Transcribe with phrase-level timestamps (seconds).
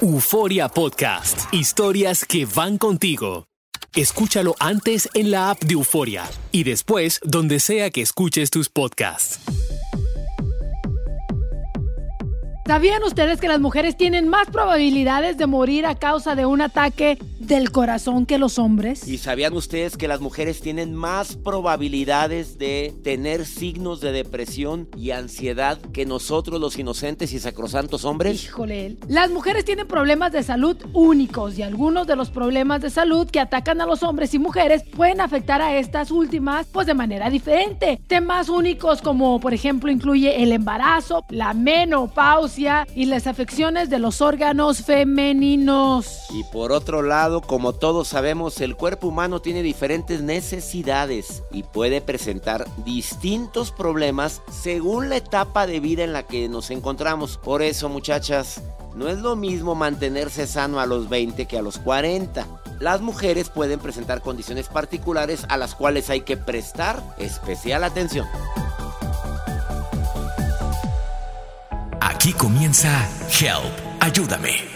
[0.00, 1.52] Euforia Podcast.
[1.52, 3.46] Historias que van contigo.
[3.94, 9.40] Escúchalo antes en la app de Euforia y después donde sea que escuches tus podcasts.
[12.66, 17.16] ¿Sabían ustedes que las mujeres tienen más probabilidades de morir a causa de un ataque
[17.46, 19.06] del corazón que los hombres?
[19.06, 25.10] ¿Y sabían ustedes que las mujeres tienen más probabilidades de tener signos de depresión y
[25.10, 28.44] ansiedad que nosotros los inocentes y sacrosantos hombres?
[28.44, 33.28] Híjole, las mujeres tienen problemas de salud únicos y algunos de los problemas de salud
[33.30, 37.30] que atacan a los hombres y mujeres pueden afectar a estas últimas pues de manera
[37.30, 38.00] diferente.
[38.06, 44.20] Temas únicos como por ejemplo incluye el embarazo, la menopausia, y las afecciones de los
[44.20, 46.26] órganos femeninos.
[46.30, 52.00] Y por otro lado, como todos sabemos, el cuerpo humano tiene diferentes necesidades y puede
[52.00, 57.38] presentar distintos problemas según la etapa de vida en la que nos encontramos.
[57.38, 58.62] Por eso, muchachas,
[58.94, 62.46] no es lo mismo mantenerse sano a los 20 que a los 40.
[62.80, 68.26] Las mujeres pueden presentar condiciones particulares a las cuales hay que prestar especial atención.
[72.00, 74.75] Aquí comienza Help, ayúdame.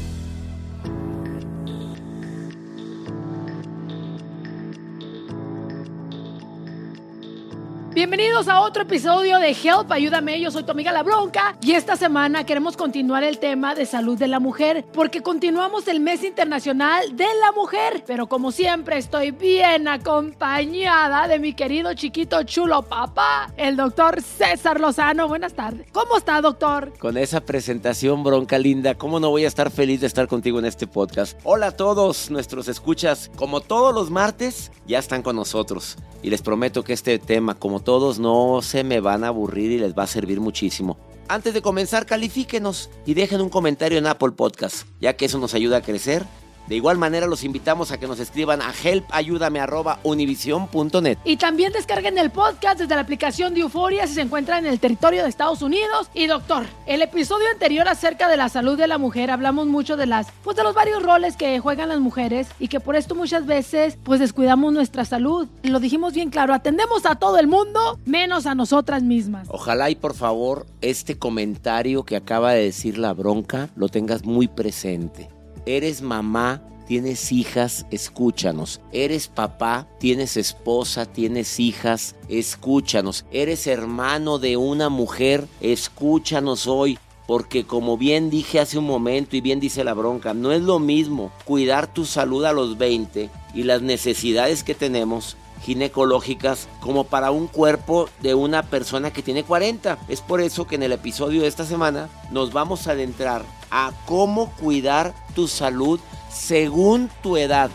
[8.21, 11.95] Bienvenidos a otro episodio de Help, ayúdame, yo soy tu amiga La Bronca y esta
[11.95, 17.17] semana queremos continuar el tema de salud de la mujer porque continuamos el mes internacional
[17.17, 23.51] de la mujer, pero como siempre estoy bien acompañada de mi querido chiquito chulo papá,
[23.57, 25.27] el doctor César Lozano.
[25.27, 25.87] Buenas tardes.
[25.91, 26.93] ¿Cómo está, doctor?
[26.99, 30.65] Con esa presentación bronca linda, ¿cómo no voy a estar feliz de estar contigo en
[30.65, 31.39] este podcast?
[31.43, 36.41] Hola a todos nuestros escuchas, como todos los martes, ya están con nosotros y les
[36.41, 40.03] prometo que este tema, como todos, no se me van a aburrir y les va
[40.03, 40.97] a servir muchísimo.
[41.27, 45.53] Antes de comenzar, califíquenos y dejen un comentario en Apple Podcast, ya que eso nos
[45.53, 46.25] ayuda a crecer
[46.67, 51.17] de igual manera los invitamos a que nos escriban a helpayúdame@univision.net.
[51.25, 54.79] Y también descarguen el podcast desde la aplicación de Euforia si se encuentran en el
[54.79, 56.09] territorio de Estados Unidos.
[56.13, 60.05] Y doctor, el episodio anterior acerca de la salud de la mujer hablamos mucho de
[60.05, 63.45] las pues de los varios roles que juegan las mujeres y que por esto muchas
[63.45, 65.47] veces pues descuidamos nuestra salud.
[65.63, 69.47] Lo dijimos bien claro, atendemos a todo el mundo menos a nosotras mismas.
[69.49, 74.47] Ojalá y por favor este comentario que acaba de decir la bronca lo tengas muy
[74.47, 75.29] presente.
[75.65, 78.81] Eres mamá, tienes hijas, escúchanos.
[78.91, 83.25] Eres papá, tienes esposa, tienes hijas, escúchanos.
[83.31, 86.97] Eres hermano de una mujer, escúchanos hoy.
[87.27, 90.79] Porque como bien dije hace un momento y bien dice la bronca, no es lo
[90.79, 97.31] mismo cuidar tu salud a los 20 y las necesidades que tenemos ginecológicas como para
[97.31, 99.97] un cuerpo de una persona que tiene 40.
[100.09, 103.91] Es por eso que en el episodio de esta semana nos vamos a adentrar a
[104.05, 105.99] cómo cuidar tu salud
[106.29, 107.71] según tu edad.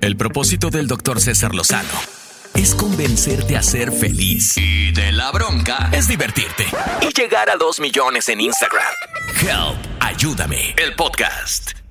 [0.00, 1.88] El propósito del doctor César Lozano
[2.54, 4.56] es convencerte a ser feliz.
[4.56, 6.66] Y de la bronca es divertirte.
[7.00, 8.92] Y llegar a 2 millones en Instagram.
[9.40, 10.74] Help, ayúdame.
[10.76, 11.81] El podcast.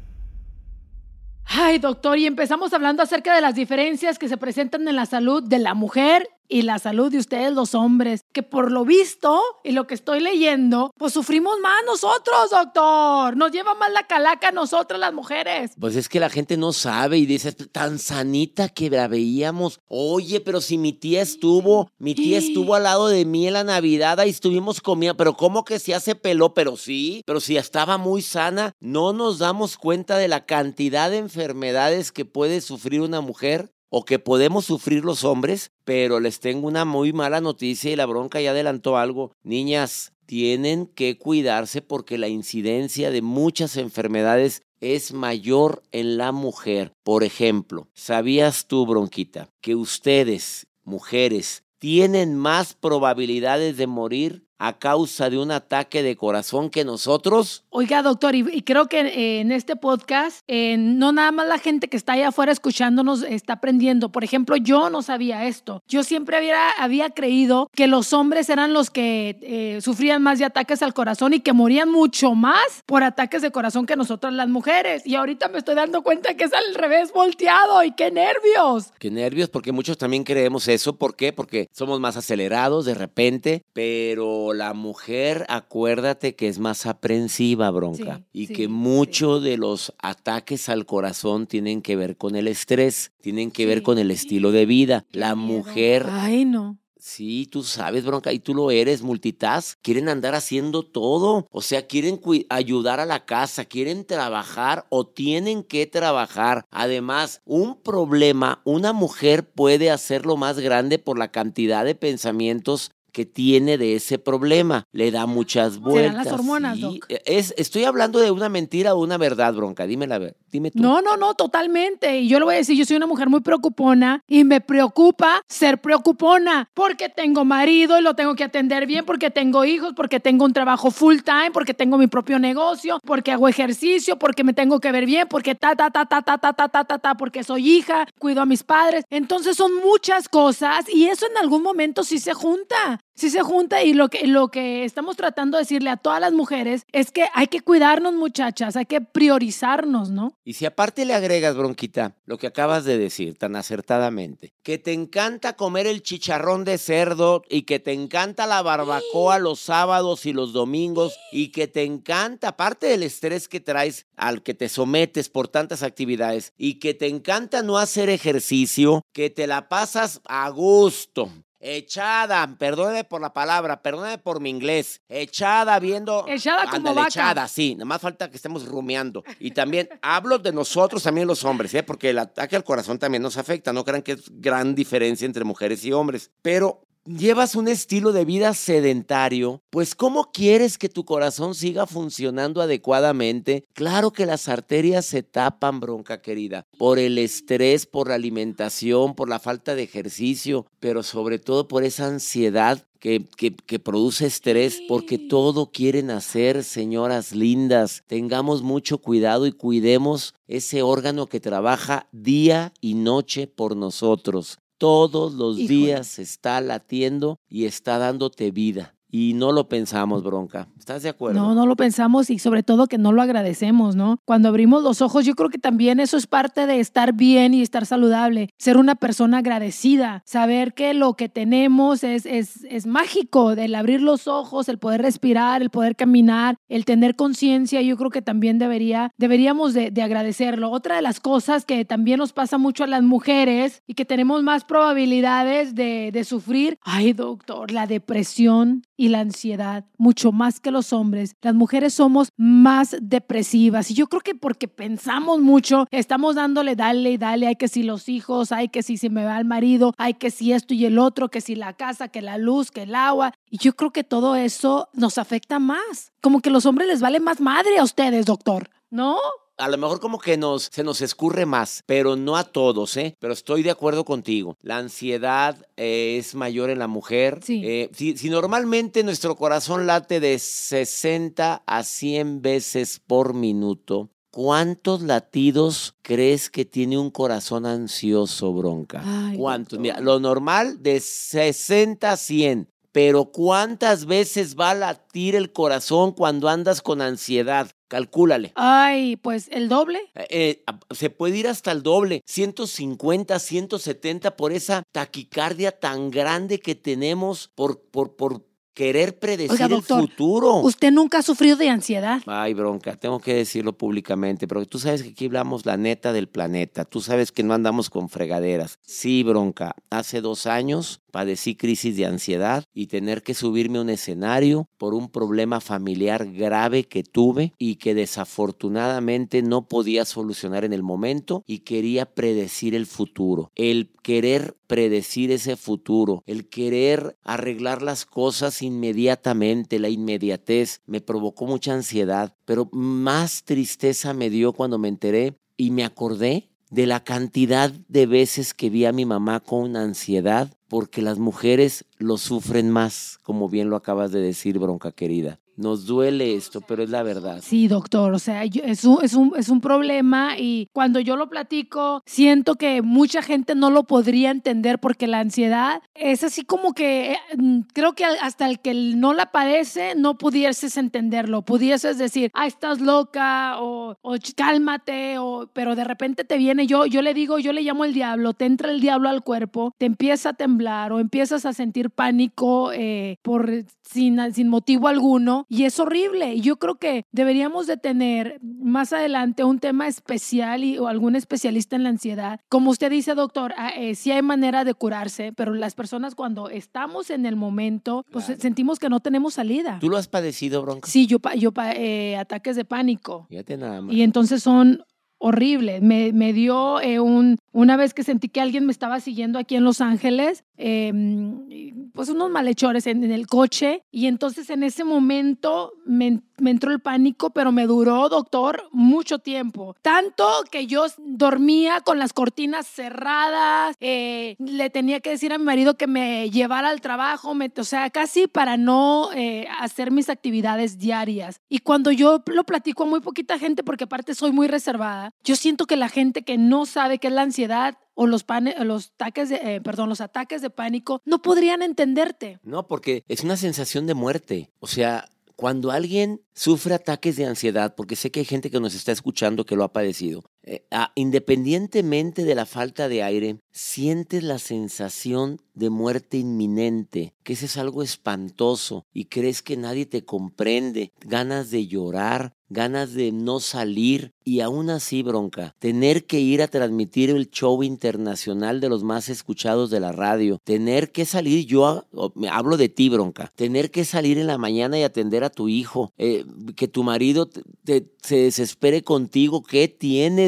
[1.54, 5.44] Ay, doctor, y empezamos hablando acerca de las diferencias que se presentan en la salud
[5.44, 9.72] de la mujer y la salud de ustedes los hombres, que por lo visto y
[9.72, 13.38] lo que estoy leyendo, pues sufrimos más nosotros, doctor.
[13.38, 15.72] Nos lleva más la calaca a nosotras las mujeres.
[15.80, 19.80] Pues es que la gente no sabe y dice, tan sanita que la veíamos.
[19.88, 23.64] Oye, pero si mi tía estuvo, mi tía estuvo al lado de mí en la
[23.64, 26.54] Navidad y estuvimos comiendo, pero ¿cómo que se hace peló?
[26.54, 31.20] Pero sí, pero si estaba muy sana, no nos damos cuenta de la cantidad de
[31.20, 36.68] enfermedades que puede sufrir una mujer o que podemos sufrir los hombres, pero les tengo
[36.68, 39.35] una muy mala noticia y la bronca ya adelantó algo.
[39.43, 46.93] Niñas, tienen que cuidarse porque la incidencia de muchas enfermedades es mayor en la mujer.
[47.03, 55.31] Por ejemplo, ¿sabías tú, bronquita, que ustedes, mujeres, tienen más probabilidades de morir a causa
[55.31, 57.63] de un ataque de corazón que nosotros...
[57.72, 61.87] Oiga, doctor, y, creo que eh, en este podcast, eh, no nada más la gente
[61.87, 64.11] que está allá afuera escuchándonos está aprendiendo.
[64.11, 65.81] Por ejemplo, yo no sabía esto.
[65.87, 70.46] Yo siempre había, había creído que los hombres eran los que eh, sufrían más de
[70.46, 74.47] ataques al corazón y que morían mucho más por ataques de corazón que nosotras las
[74.47, 75.02] mujeres.
[75.08, 78.93] Y ahorita me estoy dando cuenta que es al revés volteado y qué nervios.
[78.99, 80.96] Qué nervios, porque muchos también creemos eso.
[80.96, 81.34] ¿Por qué?
[81.34, 88.24] Porque somos más acelerados de repente, pero la mujer, acuérdate que es más aprensiva, bronca,
[88.32, 93.52] y que muchos de los ataques al corazón tienen que ver con el estrés, tienen
[93.52, 95.06] que ver con el estilo de vida.
[95.12, 96.08] La mujer...
[96.09, 96.82] Ay, no.
[97.03, 99.80] Sí, tú sabes, bronca, y tú lo eres, multitask.
[99.82, 101.47] Quieren andar haciendo todo.
[101.50, 106.68] O sea, quieren ayudar a la casa, quieren trabajar o tienen que trabajar.
[106.70, 113.25] Además, un problema, una mujer puede hacerlo más grande por la cantidad de pensamientos que
[113.25, 114.87] tiene de ese problema.
[114.91, 116.11] Le da muchas vueltas.
[116.11, 116.79] ¿Serán las hormonas,
[117.09, 119.85] e, Es, estoy hablando de una mentira o una verdad, bronca.
[119.85, 120.41] Dime la verdad.
[120.82, 122.20] No, no, no, totalmente.
[122.20, 125.42] Y yo lo voy a decir, yo soy una mujer muy preocupona y me preocupa
[125.48, 130.20] ser preocupona porque tengo marido y lo tengo que atender bien, porque tengo hijos, porque
[130.20, 134.53] tengo un trabajo full time, porque tengo mi propio negocio, porque hago ejercicio, porque me
[134.53, 137.16] tengo que ver bien, porque ta, ta, ta, ta, ta, ta, ta, ta, ta, ta,
[137.16, 139.06] porque soy hija, cuido a mis padres.
[139.09, 143.84] Entonces son muchas cosas y eso en algún momento sí se junta si se junta
[143.84, 147.26] y lo que, lo que estamos tratando de decirle a todas las mujeres es que
[147.35, 150.34] hay que cuidarnos muchachas, hay que priorizarnos, ¿no?
[150.44, 154.94] Y si aparte le agregas, bronquita, lo que acabas de decir tan acertadamente, que te
[154.94, 160.34] encanta comer el chicharrón de cerdo y que te encanta la barbacoa los sábados y
[160.34, 165.29] los domingos y que te encanta, aparte del estrés que traes al que te sometes
[165.29, 170.50] por tantas actividades y que te encanta no hacer ejercicio, que te la pasas a
[170.50, 171.29] gusto
[171.61, 176.25] echada, perdóneme por la palabra, perdóneme por mi inglés, echada viendo...
[176.28, 177.08] Echada como vaca.
[177.08, 179.23] Echada, sí, nada más falta que estemos rumiando.
[179.40, 181.84] Y también hablo de nosotros, también los hombres, ¿eh?
[181.84, 185.43] porque el ataque al corazón también nos afecta, no crean que es gran diferencia entre
[185.43, 191.06] mujeres y hombres, pero llevas un estilo de vida sedentario, pues ¿cómo quieres que tu
[191.06, 193.66] corazón siga funcionando adecuadamente?
[193.74, 199.30] Claro que las arterias se tapan, bronca querida, por el estrés, por la alimentación, por
[199.30, 205.18] la falta de ejercicio, pero sobre todo por esa ansiedad que, que, produce estrés porque
[205.18, 208.04] todo quieren hacer, señoras lindas.
[208.06, 215.34] Tengamos mucho cuidado y cuidemos ese órgano que trabaja día y noche por nosotros todos
[215.34, 218.96] los días está latiendo y está dándote vida.
[219.11, 220.69] Y no lo pensamos, bronca.
[220.79, 221.40] ¿Estás de acuerdo?
[221.40, 224.17] No, no lo pensamos y sobre todo que no lo agradecemos, ¿no?
[224.25, 227.61] Cuando abrimos los ojos, yo creo que también eso es parte de estar bien y
[227.61, 228.49] estar saludable.
[228.58, 234.02] Ser una persona agradecida, saber que lo que tenemos es, es, es mágico, el abrir
[234.02, 238.59] los ojos, el poder respirar, el poder caminar, el tener conciencia, yo creo que también
[238.59, 240.72] debería, deberíamos de, de agradecerlo.
[240.72, 244.41] Otra de las cosas que también nos pasa mucho a las mujeres y que tenemos
[244.41, 250.70] más probabilidades de, de sufrir, ay doctor, la depresión y la ansiedad, mucho más que
[250.70, 251.36] los hombres.
[251.42, 257.10] Las mujeres somos más depresivas y yo creo que porque pensamos mucho, estamos dándole, dale
[257.10, 259.96] y dale, hay que si los hijos, hay que si se me va el marido,
[259.98, 262.84] hay que si esto y el otro, que si la casa, que la luz, que
[262.84, 263.34] el agua.
[263.50, 266.13] Y yo creo que todo eso nos afecta más.
[266.22, 268.70] Como que los hombres les vale más madre a ustedes, doctor.
[268.92, 269.18] ¿No?
[269.62, 273.15] A lo mejor como que nos, se nos escurre más, pero no a todos, ¿eh?
[273.19, 274.58] Pero estoy de acuerdo contigo.
[274.62, 277.39] La ansiedad eh, es mayor en la mujer.
[277.43, 277.62] Sí.
[277.63, 285.01] Eh, si, si, normalmente nuestro corazón late de 60 a 100 veces por minuto, ¿Cuántos
[285.01, 289.03] latidos crees que tiene un corazón ansioso, bronca?
[289.36, 289.77] ¿Cuántos?
[289.77, 292.69] Mira, lo normal de 60 a 100.
[292.93, 297.72] Pero ¿cuántas veces va a latir el corazón cuando andas con ansiedad?
[297.92, 298.54] Calcúlale.
[298.56, 300.00] Ay, pues el doble.
[300.16, 306.62] Eh, eh, se puede ir hasta el doble, 150, 170 por esa taquicardia tan grande
[306.62, 310.58] que tenemos por, por, por querer predecir el futuro.
[310.58, 312.22] Usted nunca ha sufrido de ansiedad.
[312.25, 316.28] Ay, bronca, tengo que decirlo públicamente, pero tú sabes que aquí hablamos la neta del
[316.28, 316.86] planeta.
[316.86, 318.78] Tú sabes que no andamos con fregaderas.
[318.82, 323.90] Sí, bronca, hace dos años padecí crisis de ansiedad y tener que subirme a un
[323.90, 330.74] escenario por un problema familiar grave que tuve y que desafortunadamente no podía solucionar en
[330.74, 333.51] el momento y quería predecir el futuro.
[333.56, 341.46] El querer predecir ese futuro, el querer arreglar las cosas inmediatamente, la inmediatez, me provocó
[341.46, 347.04] mucha ansiedad, pero más tristeza me dio cuando me enteré y me acordé de la
[347.04, 352.70] cantidad de veces que vi a mi mamá con ansiedad porque las mujeres lo sufren
[352.70, 355.41] más, como bien lo acabas de decir, bronca querida.
[355.58, 357.39] Nos duele esto, pero es la verdad.
[357.41, 361.29] Sí, doctor, o sea, es, un, es, un, es un problema y cuando yo lo
[361.29, 366.74] platico, siento que mucha gente no lo podría entender porque la ansiedad es así como
[366.74, 371.98] que eh, mm, creo que hasta el que no la padece no pudieses entenderlo, pudieses
[371.98, 377.01] decir, ah, estás loca o, o cálmate, o, pero de repente te viene, yo, yo
[377.01, 380.29] le digo, yo le llamo el diablo, te entra el diablo al cuerpo, te empieza
[380.29, 383.50] a temblar o empiezas a sentir pánico eh, por,
[383.84, 386.36] sin, sin motivo alguno y es horrible.
[386.36, 391.16] Y yo creo que deberíamos de tener más adelante un tema especial y, o algún
[391.16, 392.40] especialista en la ansiedad.
[392.50, 396.50] Como usted dice, doctor, ah, eh, sí hay manera de curarse, pero las personas cuando
[396.50, 399.78] estamos en el momento, pues sentimos que no tenemos salida.
[399.80, 400.88] ¿Tú lo has padecido, Bronca?
[400.88, 403.28] Sí, yo, yo eh, ataques de pánico.
[403.30, 403.94] Fíjate nada más.
[403.94, 404.84] Y entonces son
[405.22, 405.80] horrible.
[405.82, 409.56] Me, me dio eh, un, una vez que sentí que alguien me estaba siguiendo aquí
[409.56, 415.74] en Los Ángeles, em, pues unos malhechores en, el coche y entonces en ese momento
[415.86, 419.76] me, entró el pánico, pero me duró, doctor, mucho tiempo.
[419.84, 425.46] Tanto que yo dormía con las cortinas cerradas, eh, le tenía que decir a mi
[425.46, 430.80] marido que me llevara al trabajo, o sea, casi para no eh, hacer mis actividades
[430.80, 431.40] diarias.
[431.50, 435.36] Y cuando yo lo platico a muy poquita gente, porque aparte soy muy reservada, yo
[435.36, 438.26] siento que la gente que no sabe qué es la ansiedad, o los,
[438.64, 442.40] los, ataques de, eh, perdón, los ataques de pánico no podrían entenderte.
[442.42, 444.50] No, porque es una sensación de muerte.
[444.60, 445.10] O sea,
[445.42, 449.44] cuando alguien sufre ataques de ansiedad, porque sé que hay gente que nos está escuchando
[449.44, 455.70] que lo ha padecido, eh, independientemente de la falta de aire, sientes la sensación de
[455.70, 461.68] muerte inminente, que ese es algo espantoso y crees que nadie te comprende, ganas de
[461.68, 467.30] llorar, ganas de no salir y aún así, bronca, tener que ir a transmitir el
[467.30, 471.86] show internacional de los más escuchados de la radio, tener que salir, yo
[472.30, 475.94] hablo de ti, bronca, tener que salir en la mañana y atender a tu hijo,
[475.98, 477.30] eh, que tu marido
[477.66, 479.68] se desespere contigo, ¿qué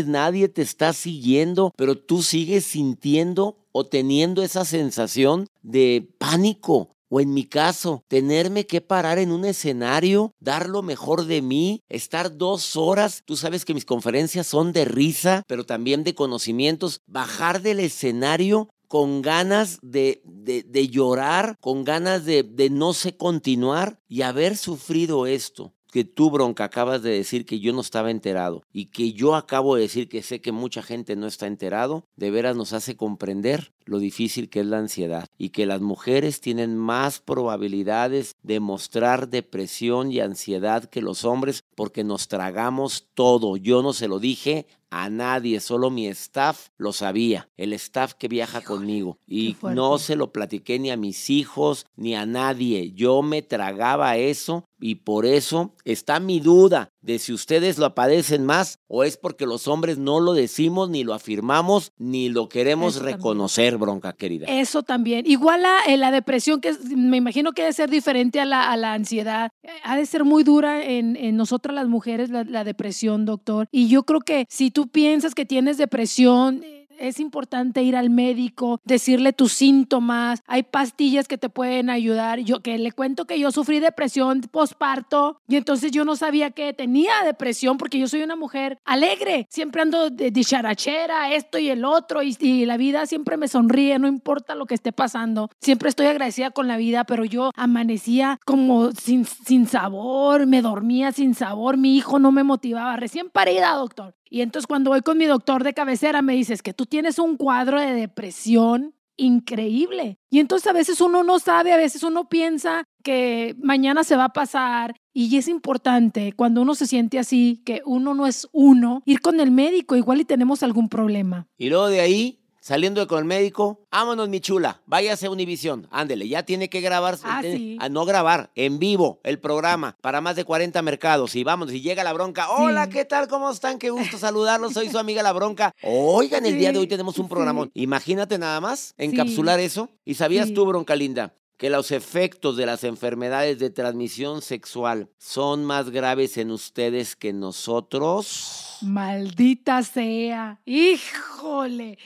[0.08, 7.20] Nadie te está siguiendo, pero tú sigues sintiendo o teniendo esa sensación de pánico, o
[7.20, 12.38] en mi caso, tenerme que parar en un escenario, dar lo mejor de mí, estar
[12.38, 17.62] dos horas, tú sabes que mis conferencias son de risa, pero también de conocimientos, bajar
[17.62, 24.22] del escenario con ganas de, de, llorar, con ganas de, de no sé continuar y
[24.22, 28.88] haber sufrido esto que tú, Bronca, acabas de decir que yo no estaba enterado y
[28.88, 32.56] que yo acabo de decir que sé que mucha gente no está enterado, de veras
[32.56, 37.20] nos hace comprender lo difícil que es la ansiedad y que las mujeres tienen más
[37.20, 43.58] probabilidades de mostrar depresión y ansiedad que los hombres porque nos tragamos todo.
[43.58, 48.28] Yo no se lo dije a nadie, solo mi staff lo sabía, el staff que
[48.28, 49.18] viaja conmigo.
[49.28, 52.92] Y no se lo platiqué ni a mis hijos ni a nadie.
[52.92, 58.46] Yo me tragaba eso y por eso está mi duda de si ustedes lo padecen
[58.46, 63.02] más o es porque los hombres no lo decimos, ni lo afirmamos, ni lo queremos
[63.02, 64.48] reconocer, bronca querida.
[64.48, 65.26] Eso también.
[65.28, 68.78] Igual a eh, la depresión, que me imagino que debe ser diferente a la, a
[68.78, 69.52] la ansiedad,
[69.84, 73.68] ha de ser muy dura en, en nosotras las mujeres la, la depresión, doctor.
[73.72, 76.64] Y yo creo que si tú piensas que tienes depresión,
[77.00, 80.42] es importante ir al médico, decirle tus síntomas.
[80.48, 82.40] Hay pastillas que te pueden ayudar.
[82.40, 86.74] Yo que le cuento que yo sufrí depresión postparto y entonces yo no sabía que
[86.74, 89.48] tenía depresión porque yo soy una mujer alegre.
[89.50, 94.00] Siempre ando de dicharachera, esto y el otro y, y la vida siempre me sonríe,
[94.00, 95.50] no importa lo que esté pasando.
[95.60, 101.12] Siempre estoy agradecida con la vida, pero yo amanecía como sin, sin sabor, me dormía
[101.12, 102.96] sin sabor, mi hijo no me motivaba.
[102.98, 104.16] Recién parida, doctor.
[104.34, 107.38] Y entonces cuando voy con mi doctor de cabecera me dices que tú tienes un
[107.38, 110.18] cuadro de depresión increíble.
[110.32, 114.26] Y entonces a veces uno no sabe, a veces uno piensa que mañana se va
[114.26, 119.04] a pasar y es importante cuando uno se siente así, que uno no es uno,
[119.06, 121.46] ir con el médico igual y tenemos algún problema.
[121.56, 126.30] Y luego de ahí saliendo con el médico, vámonos mi chula, váyase a Univisión, ándele,
[126.30, 127.42] ya tiene que grabar, ah,
[127.80, 131.82] a no grabar, en vivo, el programa, para más de 40 mercados, y vámonos, y
[131.82, 133.80] llega la bronca, hola, ¿qué tal, cómo están?
[133.80, 137.28] Qué gusto saludarlos, soy su amiga la bronca, oigan, el día de hoy tenemos un
[137.28, 142.66] programa, imagínate nada más, encapsular eso, y sabías tú, bronca linda, que los efectos de
[142.66, 148.73] las enfermedades de transmisión sexual son más graves en ustedes que nosotros.
[148.84, 150.60] Maldita sea.
[150.66, 151.98] Híjole.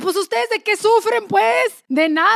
[0.00, 1.84] Pues ustedes de qué sufren, pues?
[1.88, 2.28] ¿De nada?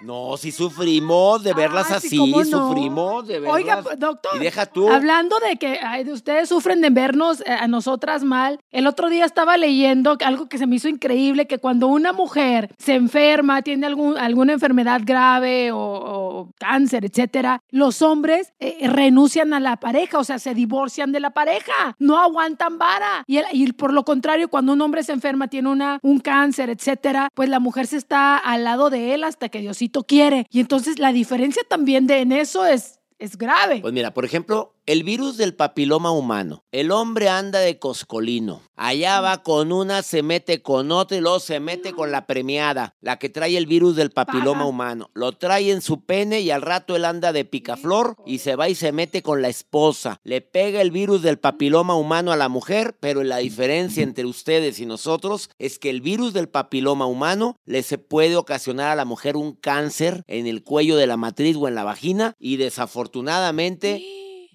[0.00, 3.56] No, si sufrimos de verlas así, sufrimos de verlas.
[3.56, 4.36] Oiga, doctor.
[4.36, 4.88] Y deja tú.
[4.88, 5.78] Hablando de que
[6.12, 10.58] ustedes sufren de vernos eh, a nosotras mal, el otro día estaba leyendo algo que
[10.58, 15.70] se me hizo increíble, que cuando una mujer se enferma, tiene algún, alguna enfermedad grave
[15.72, 21.20] o, cáncer, etcétera, los hombres eh, renuncian a la pareja, o sea, se divorcian de
[21.20, 23.24] la pareja, no aguantan vara.
[23.26, 27.28] Y, y por lo contrario, cuando un hombre se enferma, tiene una, un cáncer, etcétera,
[27.34, 30.46] pues la mujer se está al lado de él hasta que Diosito quiere.
[30.50, 33.80] Y entonces la diferencia también de en eso es es grave.
[33.80, 36.64] Pues mira, por ejemplo, el virus del papiloma humano.
[36.70, 38.62] El hombre anda de coscolino.
[38.76, 42.94] Allá va con una, se mete con otra y luego se mete con la premiada,
[43.00, 45.10] la que trae el virus del papiloma humano.
[45.14, 48.68] Lo trae en su pene y al rato él anda de picaflor y se va
[48.68, 50.20] y se mete con la esposa.
[50.22, 54.78] Le pega el virus del papiloma humano a la mujer, pero la diferencia entre ustedes
[54.78, 59.04] y nosotros es que el virus del papiloma humano le se puede ocasionar a la
[59.04, 64.04] mujer un cáncer en el cuello de la matriz o en la vagina y desafortunadamente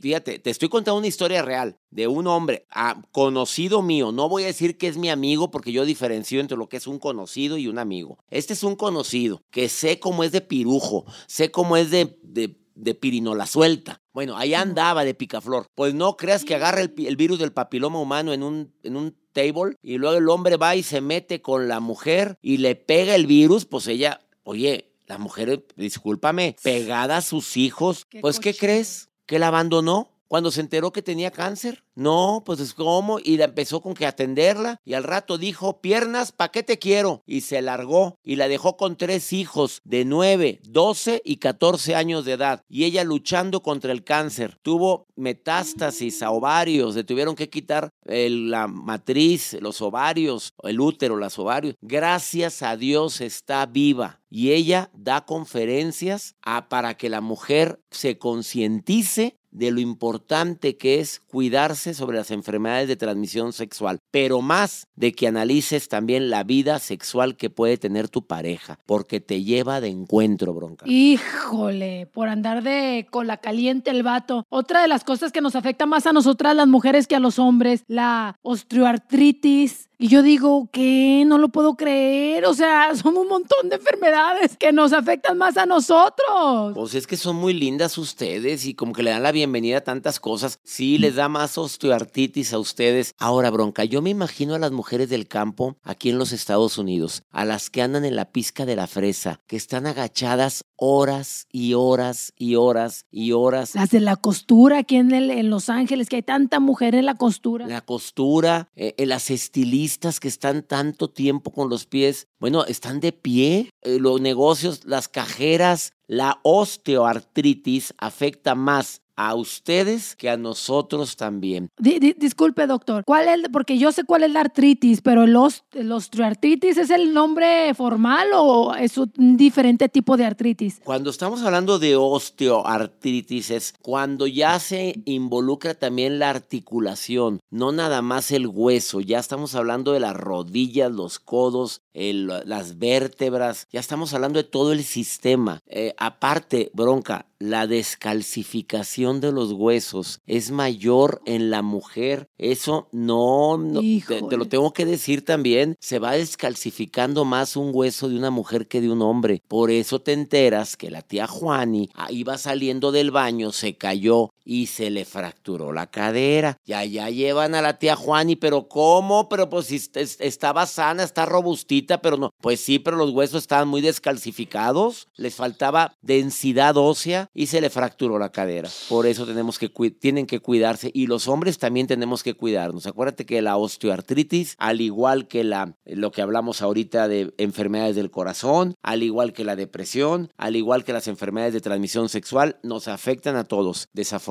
[0.02, 4.12] fíjate, te estoy contando una historia real de un hombre ah, conocido mío.
[4.12, 6.88] No voy a decir que es mi amigo porque yo diferencio entre lo que es
[6.88, 8.18] un conocido y un amigo.
[8.30, 12.58] Este es un conocido que sé cómo es de pirujo, sé cómo es de, de,
[12.76, 14.02] de pirinola suelta.
[14.14, 15.68] Bueno, ahí andaba de picaflor.
[15.76, 19.16] Pues no creas que agarra el, el virus del papiloma humano en un, en un
[19.32, 23.16] table y luego el hombre va y se mete con la mujer y le pega
[23.16, 29.11] el virus, pues ella, oye, la mujer, discúlpame, pegada a sus hijos, pues ¿qué crees?
[29.32, 31.84] Que la abandonó cuando se enteró que tenía cáncer.
[31.94, 36.32] No, pues es como, y la empezó con que atenderla, y al rato dijo, piernas,
[36.32, 37.22] ¿pa' qué te quiero?
[37.26, 42.24] Y se largó, y la dejó con tres hijos de 9, 12 y 14 años
[42.24, 44.58] de edad, y ella luchando contra el cáncer.
[44.62, 51.38] Tuvo metástasis a ovarios, le tuvieron que quitar la matriz, los ovarios, el útero, las
[51.40, 51.76] ovarios.
[51.82, 54.22] Gracias a Dios está viva.
[54.30, 61.00] Y ella da conferencias a, para que la mujer se concientice de lo importante que
[61.00, 66.44] es cuidarse sobre las enfermedades de transmisión sexual, pero más de que analices también la
[66.44, 70.86] vida sexual que puede tener tu pareja, porque te lleva de encuentro, bronca.
[70.88, 74.46] Híjole, por andar de cola caliente el vato.
[74.50, 77.40] Otra de las cosas que nos afecta más a nosotras las mujeres que a los
[77.40, 81.24] hombres, la osteoartritis, y yo digo, ¿qué?
[81.28, 82.46] No lo puedo creer.
[82.46, 86.74] O sea, son un montón de enfermedades que nos afectan más a nosotros.
[86.74, 89.82] Pues es que son muy lindas ustedes y como que le dan la bienvenida a
[89.82, 90.60] tantas cosas.
[90.64, 93.14] Sí, les da más osteoartritis a ustedes.
[93.20, 97.22] Ahora, bronca, yo me imagino a las mujeres del campo aquí en los Estados Unidos,
[97.30, 101.76] a las que andan en la pizca de la fresa, que están agachadas horas y
[101.76, 103.76] horas y horas y horas.
[103.76, 107.16] Las de la costura aquí en, en Los Ángeles, que hay tanta mujer en la
[107.16, 107.68] costura.
[107.68, 113.00] La costura, eh, eh, las estilistas que están tanto tiempo con los pies, bueno, están
[113.00, 113.70] de pie.
[113.84, 121.70] Eh, los negocios, las cajeras, la osteoartritis afecta más a ustedes que a nosotros también.
[121.78, 123.50] disculpe, doctor, ¿cuál es?
[123.52, 128.76] Porque yo sé cuál es la artritis, pero el, osteoartritis es el nombre formal o
[128.76, 130.82] es un diferente tipo de artritis?
[130.84, 138.02] Cuando estamos hablando de osteoartritis es cuando ya se involucra también la articulación, no nada
[138.02, 144.14] más el hueso, ya estamos hablando de las rodillas, los codos, las vértebras, ya estamos
[144.14, 145.62] hablando de todo el sistema.
[145.68, 152.30] Eh, aparte, bronca, la descalcificación de los huesos es mayor en la mujer.
[152.38, 153.60] Eso no,
[154.08, 158.68] te, lo tengo que decir también, se va descalcificando más un hueso de una mujer
[158.68, 159.42] que de un hombre.
[159.48, 164.68] Por eso te enteras que la tía Juani iba saliendo del baño, se cayó y
[164.68, 166.58] se le fracturó la cadera.
[166.66, 169.30] Ya, ya llevan a la tía Juani, pero ¿cómo?
[169.30, 169.82] Pero pues si
[170.20, 172.34] estaba sana, está robustita, pero no.
[172.42, 177.70] Pues sí, pero los huesos estaban muy descalcificados, les faltaba densidad ósea y se le
[177.70, 178.70] fracturó la cadera.
[178.90, 182.86] Por eso tenemos que tienen que cuidarse y los hombres también tenemos que cuidarnos.
[182.86, 188.12] Acuérdate que la osteoartritis, al igual que la lo que hablamos ahorita de enfermedades del
[188.12, 192.88] corazón, al igual que la depresión, al igual que las enfermedades de transmisión sexual, nos
[192.88, 193.88] afectan a todos.
[193.94, 194.31] Desafortunadamente,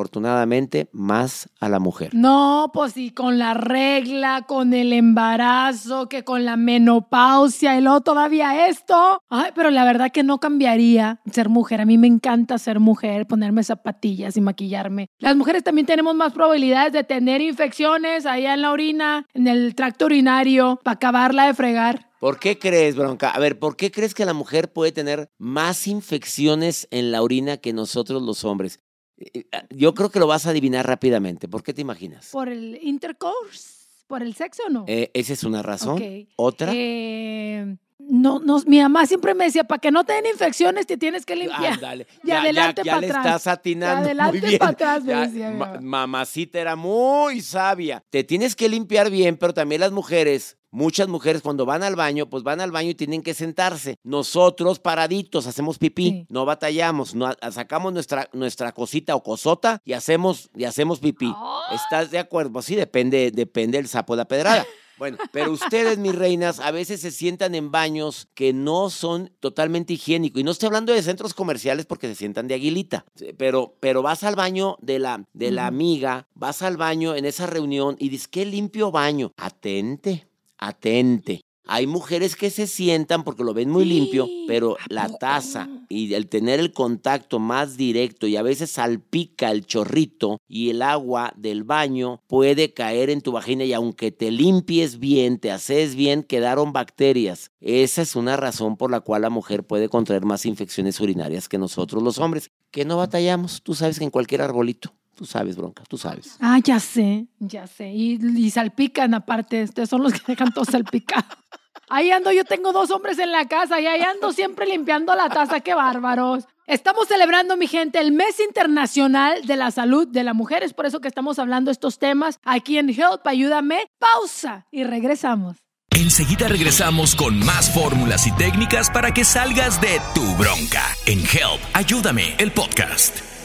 [0.92, 2.10] más a la mujer.
[2.12, 8.02] No, pues sí, con la regla, con el embarazo, que con la menopausia y luego
[8.02, 9.22] todavía esto.
[9.28, 11.80] Ay, pero la verdad que no cambiaría ser mujer.
[11.80, 15.10] A mí me encanta ser mujer mujer, ponerme zapatillas y maquillarme.
[15.20, 19.76] Las mujeres también tenemos más probabilidades de tener infecciones allá en la orina, en el
[19.76, 22.10] tracto urinario, para acabarla de fregar.
[22.18, 23.30] ¿Por qué crees, Bronca?
[23.30, 27.58] A ver, ¿por qué crees que la mujer puede tener más infecciones en la orina
[27.58, 28.80] que nosotros los hombres?
[29.20, 31.46] Eh, eh, yo creo que lo vas a adivinar rápidamente.
[31.46, 32.30] ¿Por qué te imaginas?
[32.30, 33.80] Por el intercourse.
[34.06, 34.84] ¿Por el sexo o no?
[34.88, 36.02] Eh, esa es una razón.
[36.34, 36.72] Otra.
[36.74, 37.76] Eh,
[38.10, 41.24] no, no, mi mamá siempre me decía, para que no te den infecciones te tienes
[41.24, 41.74] que limpiar.
[41.74, 42.06] Ándale.
[42.24, 43.26] Y Ya, ya- adelante ya pa' le atrás.
[43.26, 44.02] estás atinando.
[44.02, 44.58] Y adelante muy bien.
[44.58, 48.02] pa' atrás, me Ya, decía ma- mamacita era muy sabia.
[48.10, 52.28] Te tienes que limpiar bien, pero también las mujeres, muchas mujeres cuando van al baño,
[52.28, 53.96] pues van al baño y tienen que sentarse.
[54.04, 56.26] Nosotros paraditos hacemos pipí, Sí.
[56.28, 61.32] no batallamos, no, sacamos nuestra, nuestra cosita o cosota y hacemos, y hacemos pipí.
[61.36, 61.76] ¡Ay!
[61.76, 62.52] ¿Estás de acuerdo?
[62.52, 64.64] Pues sí, depende, depende del sapo de la pedrada.
[65.00, 69.94] Bueno, pero ustedes, mis reinas, a veces se sientan en baños que no son totalmente
[69.94, 70.38] higiénicos.
[70.38, 73.06] Y no estoy hablando de centros comerciales porque se sientan de aguilita.
[73.14, 77.24] Sí, Pero, pero vas al baño de la, de la amiga, vas al baño en
[77.24, 79.32] esa reunión y dices, qué limpio baño.
[79.38, 81.40] Atente, atente.
[81.66, 86.14] Hay mujeres que se sientan porque lo ven muy limpio, pero ¿a la taza y
[86.14, 91.32] el tener el contacto más directo y a veces salpica el chorrito y el agua
[91.36, 96.22] del baño puede caer en tu vagina y aunque te limpies bien, te haces bien,
[96.22, 97.50] quedaron bacterias.
[97.60, 101.58] Esa es una razón por la cual la mujer puede contraer más infecciones urinarias que
[101.58, 103.62] nosotros los hombres, que no batallamos.
[103.62, 106.38] Tú sabes que en cualquier arbolito, tú sabes, bronca, tú sabes.
[106.40, 107.90] Ah, ya sé, ya sé.
[107.92, 111.26] Y, y salpican aparte, ustedes son los que dejan todo salpicado.
[111.90, 115.28] Ahí ando, yo tengo dos hombres en la casa y ahí ando siempre limpiando la
[115.28, 116.44] taza, qué bárbaros.
[116.68, 120.62] Estamos celebrando, mi gente, el mes internacional de la salud de la mujer.
[120.62, 123.88] Es por eso que estamos hablando estos temas aquí en Help, ayúdame.
[123.98, 125.56] Pausa y regresamos.
[125.90, 131.60] Enseguida regresamos con más fórmulas y técnicas para que salgas de tu bronca en Help,
[131.74, 133.39] ayúdame, el podcast.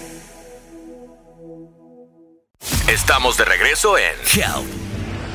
[2.90, 4.68] Estamos de regreso en Help,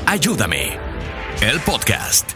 [0.06, 0.78] ayúdame,
[1.40, 2.30] el podcast.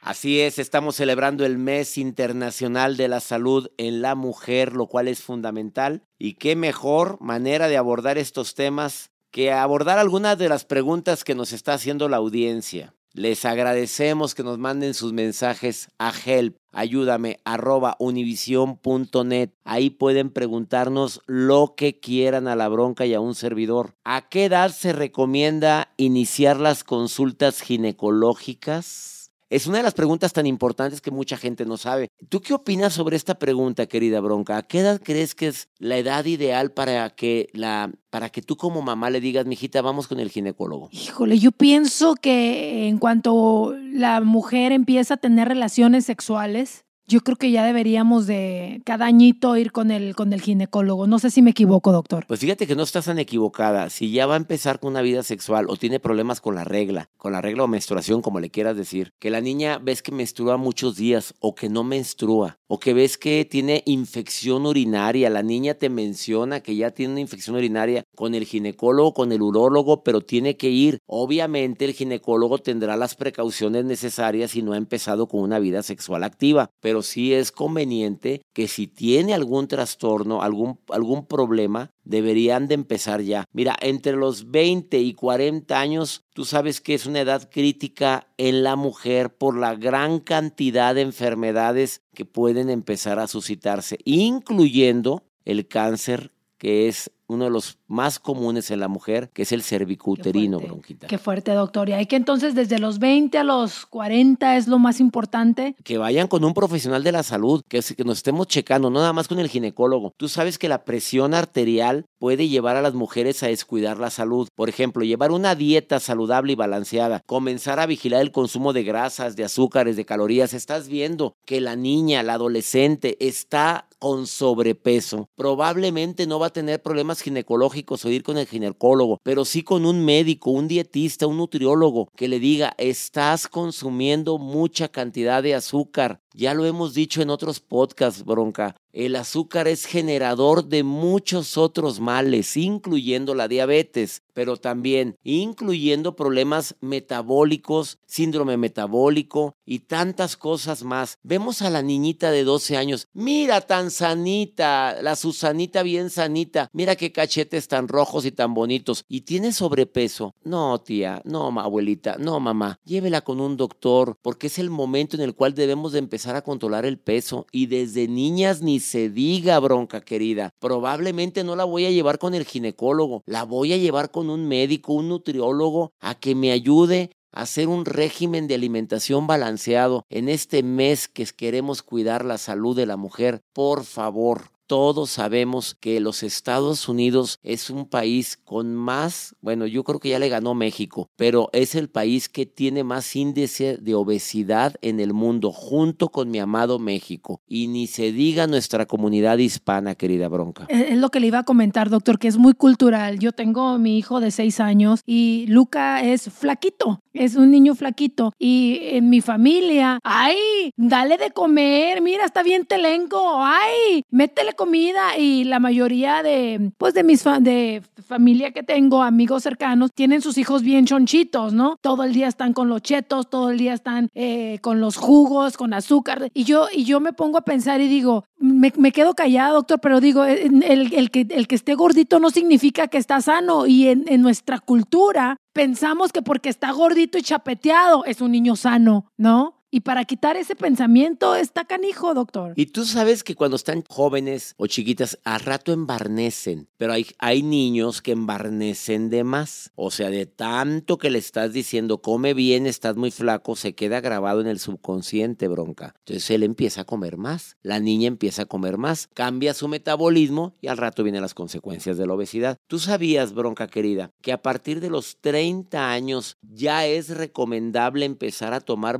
[0.00, 5.06] Así es, estamos celebrando el mes internacional de la salud en la mujer, lo cual
[5.06, 6.02] es fundamental.
[6.18, 11.36] Y qué mejor manera de abordar estos temas que abordar algunas de las preguntas que
[11.36, 12.94] nos está haciendo la audiencia.
[13.12, 19.50] Les agradecemos que nos manden sus mensajes a help, ayúdame, arroba univision.net.
[19.64, 23.94] Ahí pueden preguntarnos lo que quieran a la bronca y a un servidor.
[24.04, 29.15] ¿A qué edad se recomienda iniciar las consultas ginecológicas?
[29.48, 32.08] Es una de las preguntas tan importantes que mucha gente no sabe.
[32.28, 34.56] ¿Tú qué opinas sobre esta pregunta, querida Bronca?
[34.56, 38.56] ¿A qué edad crees que es la edad ideal para que la para que tú
[38.56, 40.88] como mamá le digas, mijita, vamos con el ginecólogo?
[40.90, 47.36] Híjole, yo pienso que en cuanto la mujer empieza a tener relaciones sexuales, yo creo
[47.36, 51.06] que ya deberíamos de cada añito ir con el, con el ginecólogo.
[51.06, 52.24] No sé si me equivoco, doctor.
[52.26, 53.90] Pues fíjate que no estás tan equivocada.
[53.90, 57.08] Si ya va a empezar con una vida sexual o tiene problemas con la regla,
[57.16, 60.56] con la regla o menstruación, como le quieras decir, que la niña ves que menstrua
[60.56, 65.74] muchos días o que no menstrua, o que ves que tiene infección urinaria, la niña
[65.74, 70.20] te menciona que ya tiene una infección urinaria con el ginecólogo, con el urólogo, pero
[70.20, 70.98] tiene que ir.
[71.06, 76.24] Obviamente el ginecólogo tendrá las precauciones necesarias si no ha empezado con una vida sexual
[76.24, 82.74] activa, pero sí es conveniente que si tiene algún trastorno, algún, algún problema, deberían de
[82.74, 83.44] empezar ya.
[83.52, 88.62] Mira, entre los 20 y 40 años, tú sabes que es una edad crítica en
[88.62, 95.68] la mujer por la gran cantidad de enfermedades que pueden empezar a suscitarse, incluyendo el
[95.68, 100.58] cáncer, que es uno de los más comunes en la mujer, que es el cervicuterino,
[100.58, 100.68] fuerte.
[100.68, 101.06] bronquita.
[101.06, 101.88] Qué fuerte, doctor.
[101.88, 105.74] Y hay que entonces desde los 20 a los 40 es lo más importante.
[105.84, 109.12] que vayan con un profesional de la salud, que, que nos estemos checando, no nada
[109.12, 110.12] más con el ginecólogo.
[110.16, 114.48] Tú sabes que la presión arterial puede llevar a las mujeres a descuidar la salud.
[114.54, 119.36] Por ejemplo, llevar una dieta saludable y balanceada, comenzar a vigilar el consumo de grasas,
[119.36, 120.54] de azúcares, de calorías.
[120.54, 125.28] Estás viendo que la niña, la adolescente, está con sobrepeso.
[125.36, 129.84] Probablemente no va a tener problemas ginecológicos o ir con el ginecólogo, pero sí con
[129.84, 136.20] un médico, un dietista, un nutriólogo que le diga, estás consumiendo mucha cantidad de azúcar.
[136.32, 138.76] Ya lo hemos dicho en otros podcasts, bronca.
[138.92, 146.76] El azúcar es generador de muchos otros males, incluyendo la diabetes, pero también incluyendo problemas
[146.80, 151.18] metabólicos, síndrome metabólico y tantas cosas más.
[151.22, 156.96] Vemos a la niñita de 12 años, mira tan sanita, la Susanita bien sanita, mira
[156.96, 160.34] qué cachetes tan rojos y tan bonitos, y tiene sobrepeso.
[160.44, 165.22] No, tía, no, abuelita, no, mamá, llévela con un doctor, porque es el momento en
[165.22, 169.58] el cual debemos de empezar a controlar el peso, y desde niñas ni se diga,
[169.58, 170.50] bronca querida.
[170.58, 174.48] Probablemente no la voy a llevar con el ginecólogo, la voy a llevar con un
[174.48, 180.28] médico, un nutriólogo, a que me ayude a hacer un régimen de alimentación balanceado en
[180.28, 183.42] este mes que queremos cuidar la salud de la mujer.
[183.52, 189.84] Por favor, todos sabemos que los Estados Unidos es un país con más, bueno, yo
[189.84, 193.94] creo que ya le ganó México, pero es el país que tiene más índice de
[193.94, 197.40] obesidad en el mundo, junto con mi amado México.
[197.46, 200.66] Y ni se diga nuestra comunidad hispana, querida Bronca.
[200.68, 203.18] Es lo que le iba a comentar, doctor, que es muy cultural.
[203.18, 208.32] Yo tengo mi hijo de seis años y Luca es flaquito, es un niño flaquito.
[208.38, 210.36] Y en mi familia, ay,
[210.76, 215.18] dale de comer, mira, está bien telenco, ay, métele comida.
[215.18, 220.38] Y la mayoría de, pues de mis de familia que tengo, amigos cercanos, tienen sus
[220.38, 221.76] hijos bien chonchitos, ¿no?
[221.80, 225.56] Todo el día están con los chetos, todo el día están eh, con los jugos,
[225.56, 226.28] con azúcar.
[226.32, 230.00] Y yo, y yo me pongo a pensar y digo, me, quedo callada, doctor, pero
[230.00, 233.66] digo, el, el, que, el que esté gordito no significa que está sano.
[233.66, 238.56] Y en, en nuestra cultura pensamos que porque está gordito y chapeteado es un niño
[238.56, 239.55] sano, ¿no?
[239.76, 242.54] Y para quitar ese pensamiento está canijo, doctor.
[242.56, 247.42] Y tú sabes que cuando están jóvenes o chiquitas, a rato embarnecen, pero hay, hay
[247.42, 249.72] niños que embarnecen de más.
[249.74, 254.00] O sea, de tanto que le estás diciendo, come bien, estás muy flaco, se queda
[254.00, 255.94] grabado en el subconsciente, bronca.
[256.06, 260.54] Entonces él empieza a comer más, la niña empieza a comer más, cambia su metabolismo
[260.62, 262.56] y al rato vienen las consecuencias de la obesidad.
[262.66, 268.54] Tú sabías, bronca querida, que a partir de los 30 años ya es recomendable empezar
[268.54, 268.98] a tomar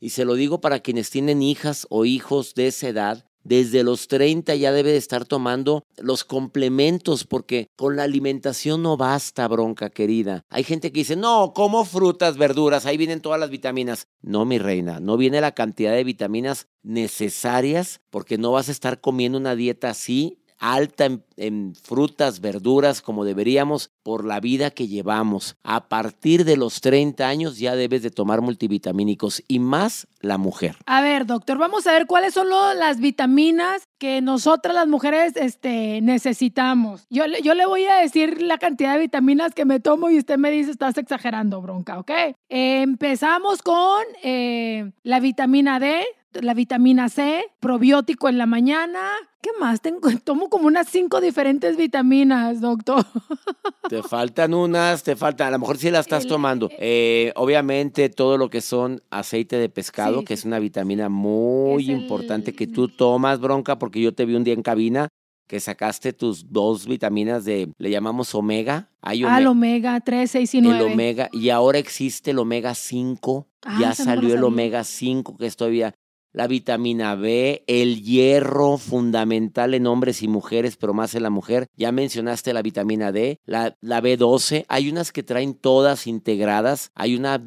[0.00, 4.08] y se lo digo para quienes tienen hijas o hijos de esa edad, desde los
[4.08, 9.88] 30 ya debe de estar tomando los complementos porque con la alimentación no basta, bronca
[9.88, 10.44] querida.
[10.50, 14.08] Hay gente que dice, no, como frutas, verduras, ahí vienen todas las vitaminas.
[14.20, 19.00] No, mi reina, no viene la cantidad de vitaminas necesarias porque no vas a estar
[19.00, 25.56] comiendo una dieta así alta en, frutas, verduras, como deberíamos por la vida que llevamos.
[25.62, 30.76] A partir de los 30 años ya debes de tomar multivitamínicos y más la mujer.
[30.86, 36.00] A ver, doctor, vamos a ver cuáles son las vitaminas que nosotras las mujeres este,
[36.02, 37.06] necesitamos.
[37.10, 40.38] Yo, yo le voy a decir la cantidad de vitaminas que me tomo y usted
[40.38, 42.10] me dice, estás exagerando, bronca, ¿ok?
[42.48, 46.04] empezamos con eh, la vitamina D,
[46.42, 49.00] la vitamina C, probiótico en la mañana.
[49.40, 49.80] ¿Qué más?
[49.80, 53.04] Tengo, tomo como unas cinco diferentes vitaminas, doctor.
[53.88, 56.68] Te faltan unas, te faltan, a lo mejor sí las estás tomando.
[56.76, 62.52] Eh, obviamente todo lo que son aceite de pescado, que es una vitamina muy importante
[62.52, 65.08] que tú tomas, bronca, porque yo te vi un día en cabina
[65.46, 68.90] que sacaste tus dos vitaminas de, le llamamos omega.
[69.00, 70.78] Hay ah, el omega 3, 6 y 9.
[70.78, 73.46] El omega, y ahora existe el omega 5.
[73.62, 75.94] Ah, ya salió el omega 5, que es todavía
[76.36, 81.66] la vitamina B, el hierro fundamental en hombres y mujeres, pero más en la mujer.
[81.78, 84.66] Ya mencionaste la vitamina D, la, la B12.
[84.68, 86.92] Hay unas que traen todas integradas.
[86.94, 87.42] Hay una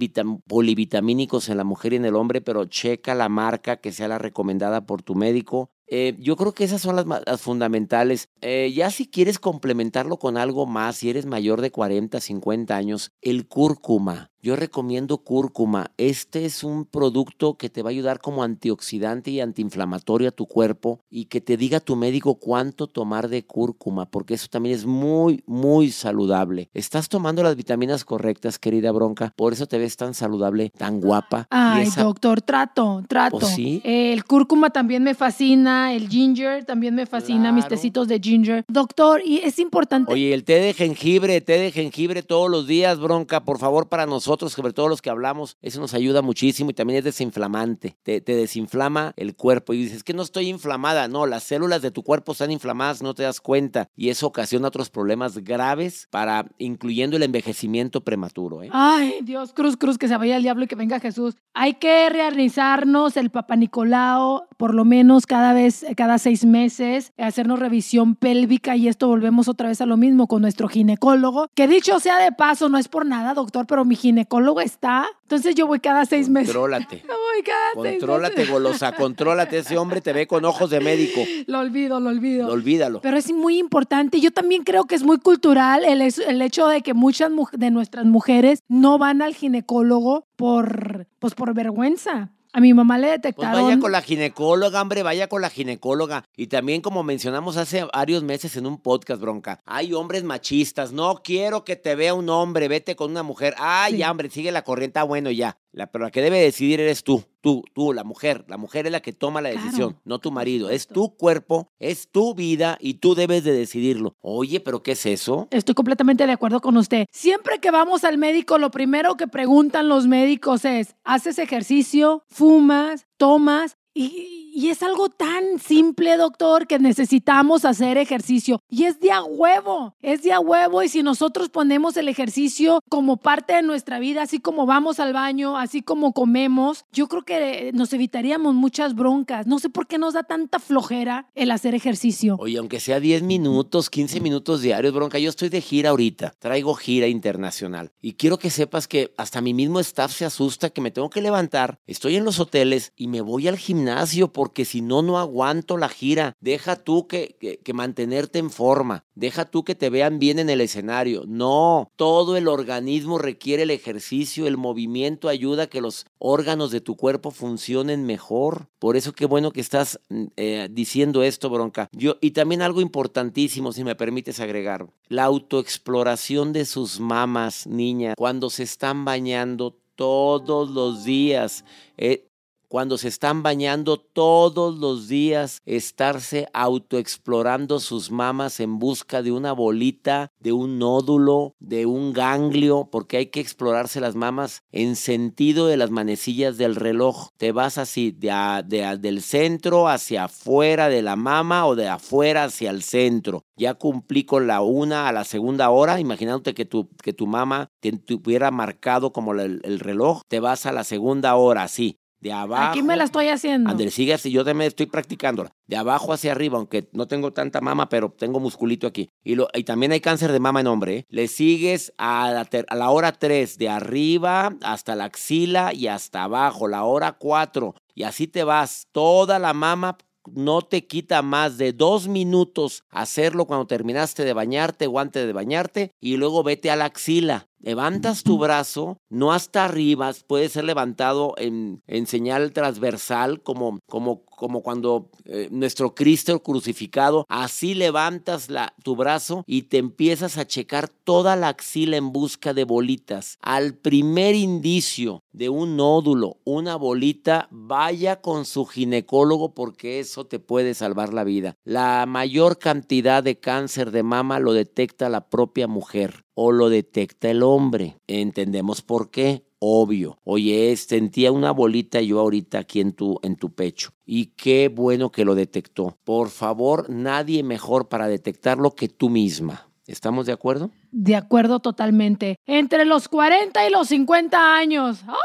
[0.47, 4.17] polivitamínicos en la mujer y en el hombre, pero checa la marca que sea la
[4.17, 5.69] recomendada por tu médico.
[5.91, 8.29] Eh, yo creo que esas son las, fundamentales.
[8.41, 13.11] Eh, ya si quieres complementarlo con algo más, si eres mayor de 40, 50 años,
[13.21, 14.31] el cúrcuma.
[14.41, 15.91] Yo recomiendo cúrcuma.
[15.97, 20.45] Este es un producto que te va a ayudar como antioxidante y antiinflamatorio a tu
[20.45, 24.85] cuerpo y que te diga tu médico cuánto tomar de cúrcuma, porque eso también es
[24.85, 26.69] muy, muy saludable.
[26.73, 31.45] Estás tomando las vitaminas correctas, querida Bronca, por eso te ves tan saludable, tan guapa.
[31.49, 33.37] Ay, doctor, trato, trato.
[33.37, 33.81] ¿Oh, sí?
[33.83, 38.63] el cúrcuma también me fascina, el ginger también me fascina, mis tecitos de ginger.
[38.69, 40.13] Doctor, y es importante.
[40.13, 44.05] Oye, el té de jengibre, té de jengibre todos los días, Bronca, por favor, para
[44.05, 47.97] nosotros nosotros, sobre todo los que hablamos, eso nos ayuda muchísimo y también es desinflamante.
[48.03, 51.07] Te, desinflama el cuerpo y dices que no estoy inflamada.
[51.07, 54.67] No, las células de tu cuerpo están inflamadas, no te das cuenta y eso ocasiona
[54.67, 58.61] otros problemas graves para incluyendo el envejecimiento prematuro.
[58.61, 58.69] ¿eh?
[58.71, 61.35] Ay, Dios, cruz, cruz, que se vaya el diablo y que venga Jesús.
[61.55, 67.59] Hay que realizarnos el Papa Nicolau por lo menos cada vez, cada seis meses, hacernos
[67.59, 71.99] revisión pélvica y esto volvemos otra vez a lo mismo con nuestro ginecólogo, que dicho
[71.99, 75.07] sea de paso, no es por nada, doctor, pero mi ginecólogo ginecólogo está.
[75.23, 76.53] Entonces yo voy cada seis meses.
[76.53, 77.03] Contrólate.
[77.07, 78.53] voy cada contrólate, seis meses.
[78.53, 78.91] golosa.
[78.93, 79.57] Contrólate.
[79.59, 81.21] Ese hombre te ve con ojos de médico.
[81.47, 82.47] Lo olvido, lo olvido.
[82.47, 83.01] Lo olvídalo.
[83.01, 84.19] Pero es muy importante.
[84.19, 88.05] Yo también creo que es muy cultural el, el hecho de que muchas de nuestras
[88.05, 92.31] mujeres no van al ginecólogo por, pues por vergüenza.
[92.51, 93.63] A mi mamá le pues detectaron.
[93.63, 96.23] vaya con la ginecóloga, hombre, vaya con la ginecóloga.
[96.35, 100.91] Y también, como mencionamos hace varios meses en un podcast, bronca, hay hombres machistas.
[100.91, 103.53] No quiero que te vea un hombre, vete con una mujer.
[103.59, 104.97] Ay, hombre, sigue la corriente.
[104.97, 105.57] Ah, bueno, ya.
[105.71, 108.45] La, pero la que debe decidir eres tú, tú, tú, la mujer.
[108.47, 110.69] La mujer es la que toma la decisión, no tu marido.
[110.69, 114.15] Es tu cuerpo, es tu vida y tú debes de decidirlo.
[114.21, 115.47] Oye, pero ¿qué es eso?
[115.51, 117.05] Estoy completamente de acuerdo con usted.
[117.11, 122.23] Siempre que vamos al médico, lo primero que preguntan los médicos es, ¿haces ejercicio?
[122.27, 123.05] ¿Fumas?
[123.17, 123.77] ¿Tomas?
[123.93, 128.61] Y, y es algo tan simple, doctor, que necesitamos hacer ejercicio.
[128.69, 130.83] Y es de a huevo, es de a huevo.
[130.83, 135.13] Y si nosotros ponemos el ejercicio como parte de nuestra vida, así como vamos al
[135.13, 139.47] baño, así como comemos, yo creo que nos evitaríamos muchas broncas.
[139.47, 142.37] No sé por qué nos da tanta flojera el hacer ejercicio.
[142.39, 146.73] Oye, aunque sea 10 minutos, 15 minutos diarios, bronca, yo estoy de gira ahorita, traigo
[146.75, 147.91] gira internacional.
[148.01, 151.21] Y quiero que sepas que hasta mi mismo staff se asusta que me tengo que
[151.21, 155.75] levantar, estoy en los hoteles y me voy al gimnasio porque si no, no aguanto
[155.75, 156.37] la gira.
[156.39, 159.03] Deja tú que, que, mantenerte en forma.
[159.13, 161.25] Deja tú que te vean bien en el escenario.
[161.27, 166.79] No, todo el organismo requiere el ejercicio, el movimiento ayuda a que los órganos de
[166.79, 168.69] tu cuerpo funcionen mejor.
[168.79, 171.89] Por eso qué bueno que estás mm, eh, diciendo esto, bronca.
[171.91, 178.15] Yo, y también algo importantísimo, si me permites agregar, la autoexploración de sus mamas, niñas,
[178.17, 181.65] cuando se están bañando todos los días.
[181.97, 182.28] Eh,
[182.69, 189.51] cuando se están bañando todos los días, estarse autoexplorando sus mamas en busca de una
[189.53, 195.67] bolita, de un nódulo, de un ganglio, porque hay que explorarse las mamas en sentido
[195.67, 197.29] de las manecillas del reloj.
[197.37, 202.69] Te vas así, de, del centro hacia afuera de la mama o de afuera hacia
[202.69, 203.43] el centro.
[203.57, 207.71] Ya cumplí con la una a la segunda hora, imaginándote que tu, que tu mama
[207.79, 212.33] te, tuviera marcado como el, el reloj, te vas a la segunda hora, así de
[212.33, 212.71] abajo.
[212.71, 213.69] Aquí me la estoy haciendo.
[213.69, 215.47] Andrés, sigue así, yo también estoy practicando.
[215.67, 219.09] De abajo hacia arriba, aunque no tengo tanta mama, pero tengo musculito aquí.
[219.23, 220.97] Y, lo, y también hay cáncer de mama en hombre.
[220.97, 221.05] ¿eh?
[221.09, 226.23] Le sigues a la, a la hora 3, de arriba hasta la axila y hasta
[226.23, 227.75] abajo, la hora 4.
[227.95, 229.97] Y así te vas, toda la mama
[230.35, 235.33] no te quita más de dos minutos hacerlo cuando terminaste de bañarte o antes de
[235.33, 237.48] bañarte y luego vete a la axila.
[237.61, 244.63] Levantas tu brazo, no hasta arriba, puede ser levantado en, señal transversal, como, como, como
[244.63, 250.87] cuando eh, nuestro Cristo crucificado, así levantas la, tu brazo y te empiezas a checar
[250.87, 253.37] toda la axila en busca de bolitas.
[253.41, 260.37] Al primer indicio de un nódulo, una bolita, vaya con su ginecólogo porque eso te
[260.37, 261.55] puede salvar la vida.
[261.63, 267.31] La mayor cantidad de cáncer de mama lo detecta la propia mujer o lo detecta
[267.31, 267.95] el hombre.
[268.05, 269.45] Entendemos por qué.
[269.61, 270.17] Obvio.
[270.23, 273.91] Oye, sentía una bolita yo ahorita aquí en tu, en tu pecho.
[274.05, 275.97] Y qué bueno que lo detectó.
[276.03, 279.68] Por favor, nadie mejor para detectarlo que tú misma.
[279.89, 280.69] ¿Estamos de acuerdo?
[280.91, 282.37] De acuerdo totalmente.
[282.45, 285.03] Entre los 40 y los 50 años.
[285.07, 285.15] ¡Oh!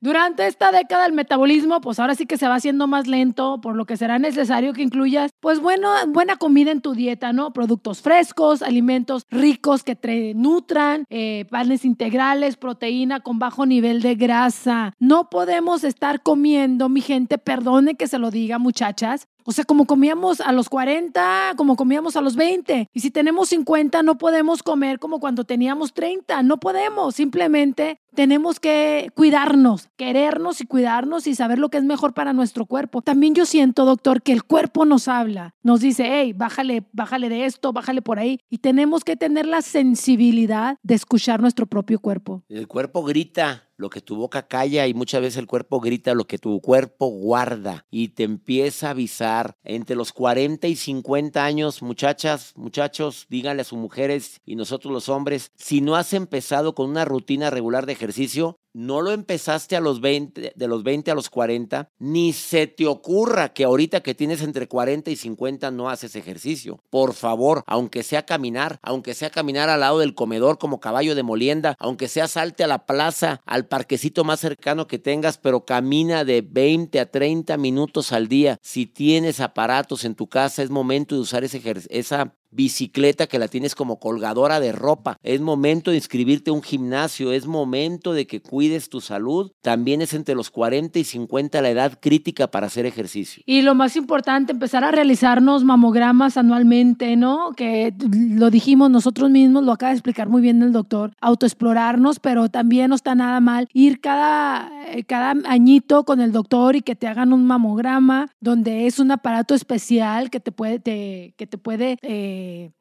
[0.00, 3.74] Durante esta década el metabolismo, pues ahora sí que se va haciendo más lento, por
[3.74, 7.52] lo que será necesario que incluyas, pues bueno, buena comida en tu dieta, ¿no?
[7.52, 14.14] Productos frescos, alimentos ricos que te nutran, eh, panes integrales, proteína con bajo nivel de
[14.14, 14.92] grasa.
[15.00, 19.86] No podemos estar comiendo, mi gente, perdone que se lo diga, muchachas, o sea, como
[19.86, 22.90] comíamos a los 40, como comíamos a los 20.
[22.92, 26.42] Y si tenemos 50, no podemos comer como cuando teníamos 30.
[26.42, 27.14] No podemos.
[27.14, 32.66] Simplemente tenemos que cuidarnos, querernos y cuidarnos y saber lo que es mejor para nuestro
[32.66, 33.02] cuerpo.
[33.02, 35.54] También yo siento, doctor, que el cuerpo nos habla.
[35.62, 38.40] Nos dice, hey, bájale, bájale de esto, bájale por ahí.
[38.48, 42.42] Y tenemos que tener la sensibilidad de escuchar nuestro propio cuerpo.
[42.48, 46.26] El cuerpo grita lo que tu boca calla y muchas veces el cuerpo grita lo
[46.26, 49.56] que tu cuerpo guarda y te empieza a avisar.
[49.62, 55.08] Entre los 40 y 50 años, muchachas, muchachos, díganle a sus mujeres y nosotros los
[55.08, 59.80] hombres, si no has empezado con una rutina regular de ejercicio, no lo empezaste a
[59.80, 64.14] los 20, de los 20 a los 40, ni se te ocurra que ahorita que
[64.14, 66.80] tienes entre 40 y 50 no haces ejercicio.
[66.88, 71.24] Por favor, aunque sea caminar, aunque sea caminar al lado del comedor como caballo de
[71.24, 76.24] molienda, aunque sea salte a la plaza, al parquecito más cercano que tengas, pero camina
[76.24, 78.58] de 20 a 30 minutos al día.
[78.62, 83.48] Si tienes aparatos en tu casa, es momento de usar ese, esa bicicleta que la
[83.48, 85.16] tienes como colgadora de ropa.
[85.22, 89.52] Es momento de inscribirte a un gimnasio, es momento de que cuides tu salud.
[89.62, 93.42] También es entre los 40 y 50 la edad crítica para hacer ejercicio.
[93.46, 97.52] Y lo más importante, empezar a realizarnos mamogramas anualmente, ¿no?
[97.56, 102.48] Que lo dijimos nosotros mismos, lo acaba de explicar muy bien el doctor, autoexplorarnos, pero
[102.48, 106.96] también no está nada mal ir cada, eh, cada añito con el doctor y que
[106.96, 111.96] te hagan un mamograma, donde es un aparato especial que te puede, que te puede
[112.02, 112.37] eh,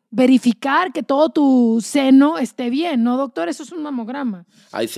[0.10, 3.50] verificar que todo tu seno esté bien, ¿no, doctor?
[3.50, 4.46] Eso es un mamograma.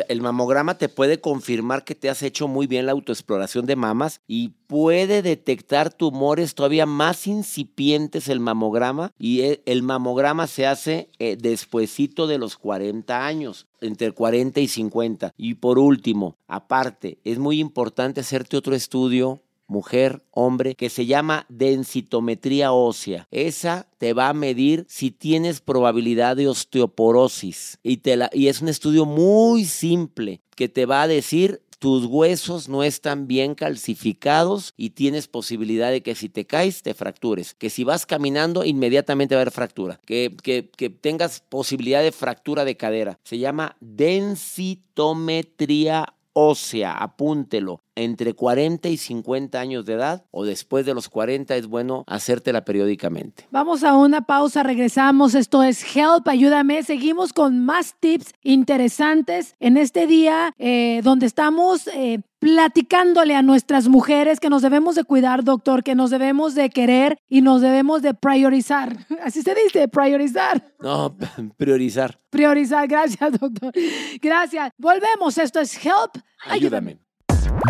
[0.08, 4.22] El mamograma te puede confirmar que te has hecho muy bien la autoexploración de mamas
[4.28, 11.10] y puede detectar tumores todavía más incipientes el mamograma y e, el mamograma se hace
[11.18, 15.34] eh, despuesito de los 40 años entre 40 y 50.
[15.38, 21.46] Y por último, aparte, es muy importante hacerte otro estudio mujer, hombre, que se llama
[21.50, 23.28] densitometría ósea.
[23.32, 27.78] Esa te va a medir si tienes probabilidad de osteoporosis.
[27.84, 32.06] Y, te la, y es un estudio muy simple que te va a decir tus
[32.06, 37.54] huesos no están bien calcificados y tienes posibilidad de que si te caes te fractures.
[37.54, 40.02] Que si vas caminando inmediatamente va a haber fractura.
[40.06, 43.18] Que, que, que tengas posibilidad de fractura de cadera.
[43.24, 50.94] Se llama densitometría ósea, apúntelo, entre 40 y 50 años de edad o después de
[50.94, 53.46] los 40 es bueno hacértela periódicamente.
[53.52, 55.36] Vamos a una pausa, regresamos.
[55.36, 56.84] Esto es Help, ayúdame.
[56.84, 63.88] Seguimos con más tips interesantes en este día eh, donde estamos eh, platicándole a nuestras
[63.88, 68.02] mujeres que nos debemos de cuidar, doctor, que nos debemos de querer y nos debemos
[68.02, 69.06] de priorizar.
[69.24, 70.74] Así se dice, priorizar.
[70.80, 71.16] No,
[71.58, 72.20] priorizar.
[72.30, 73.74] Priorizar, gracias, doctor.
[74.22, 74.72] Gracias.
[74.78, 76.24] Volvemos, esto es Help.
[76.46, 77.00] Ayúdame.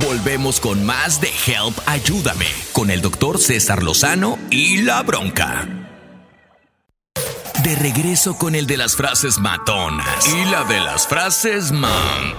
[0.05, 5.67] Volvemos con más de Help Ayúdame con el doctor César Lozano y la bronca.
[7.63, 12.33] De regreso con el de las frases matonas y la de las frases man.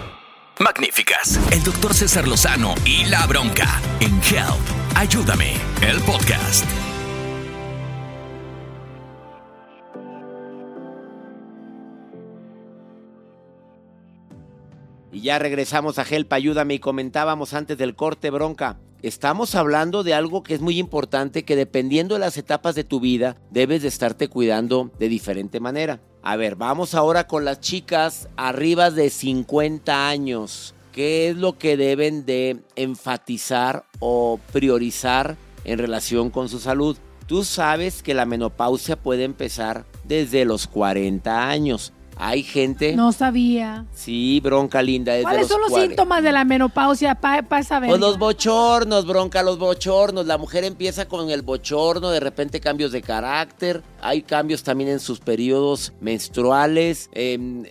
[0.58, 1.38] Magníficas.
[1.50, 6.89] El doctor César Lozano y la bronca en Help Ayúdame, el podcast.
[15.12, 18.78] Y ya regresamos a Help, ayúdame y comentábamos antes del corte bronca.
[19.02, 23.00] Estamos hablando de algo que es muy importante que dependiendo de las etapas de tu
[23.00, 26.00] vida debes de estarte cuidando de diferente manera.
[26.22, 30.74] A ver, vamos ahora con las chicas arriba de 50 años.
[30.92, 36.98] ¿Qué es lo que deben de enfatizar o priorizar en relación con su salud?
[37.26, 41.94] Tú sabes que la menopausia puede empezar desde los 40 años.
[42.22, 42.94] Hay gente.
[42.94, 43.86] No sabía.
[43.94, 45.12] Sí, bronca linda.
[45.12, 45.88] Desde ¿Cuáles los son los 40.
[45.88, 47.88] síntomas de la menopausia para saber?
[47.88, 50.26] Pues los bochornos, bronca, los bochornos.
[50.26, 53.82] La mujer empieza con el bochorno, de repente cambios de carácter.
[54.02, 57.08] Hay cambios también en sus periodos menstruales.
[57.12, 57.64] em,